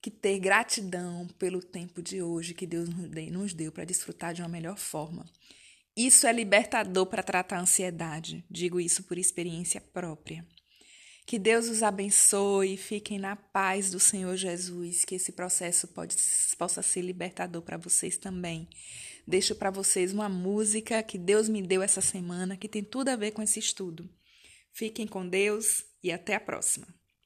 que 0.00 0.10
ter 0.10 0.38
gratidão 0.38 1.26
pelo 1.38 1.60
tempo 1.60 2.00
de 2.00 2.22
hoje 2.22 2.54
que 2.54 2.66
Deus 2.66 2.88
nos 3.32 3.52
deu 3.52 3.72
para 3.72 3.84
desfrutar 3.84 4.32
de 4.32 4.40
uma 4.40 4.48
melhor 4.48 4.78
forma. 4.78 5.26
Isso 5.96 6.26
é 6.26 6.32
libertador 6.32 7.06
para 7.06 7.22
tratar 7.22 7.56
a 7.56 7.60
ansiedade, 7.62 8.44
digo 8.50 8.78
isso 8.78 9.04
por 9.04 9.16
experiência 9.16 9.80
própria. 9.80 10.46
Que 11.24 11.38
Deus 11.38 11.68
os 11.68 11.82
abençoe 11.82 12.74
e 12.74 12.76
fiquem 12.76 13.18
na 13.18 13.34
paz 13.34 13.90
do 13.90 13.98
Senhor 13.98 14.36
Jesus, 14.36 15.04
que 15.04 15.14
esse 15.14 15.32
processo 15.32 15.88
pode, 15.88 16.14
possa 16.58 16.82
ser 16.82 17.00
libertador 17.00 17.62
para 17.62 17.78
vocês 17.78 18.16
também. 18.16 18.68
Deixo 19.26 19.54
para 19.56 19.70
vocês 19.70 20.12
uma 20.12 20.28
música 20.28 21.02
que 21.02 21.18
Deus 21.18 21.48
me 21.48 21.62
deu 21.62 21.82
essa 21.82 22.00
semana 22.00 22.56
que 22.56 22.68
tem 22.68 22.84
tudo 22.84 23.08
a 23.08 23.16
ver 23.16 23.32
com 23.32 23.42
esse 23.42 23.58
estudo. 23.58 24.08
Fiquem 24.72 25.06
com 25.06 25.26
Deus 25.26 25.84
e 26.02 26.12
até 26.12 26.34
a 26.34 26.40
próxima. 26.40 26.86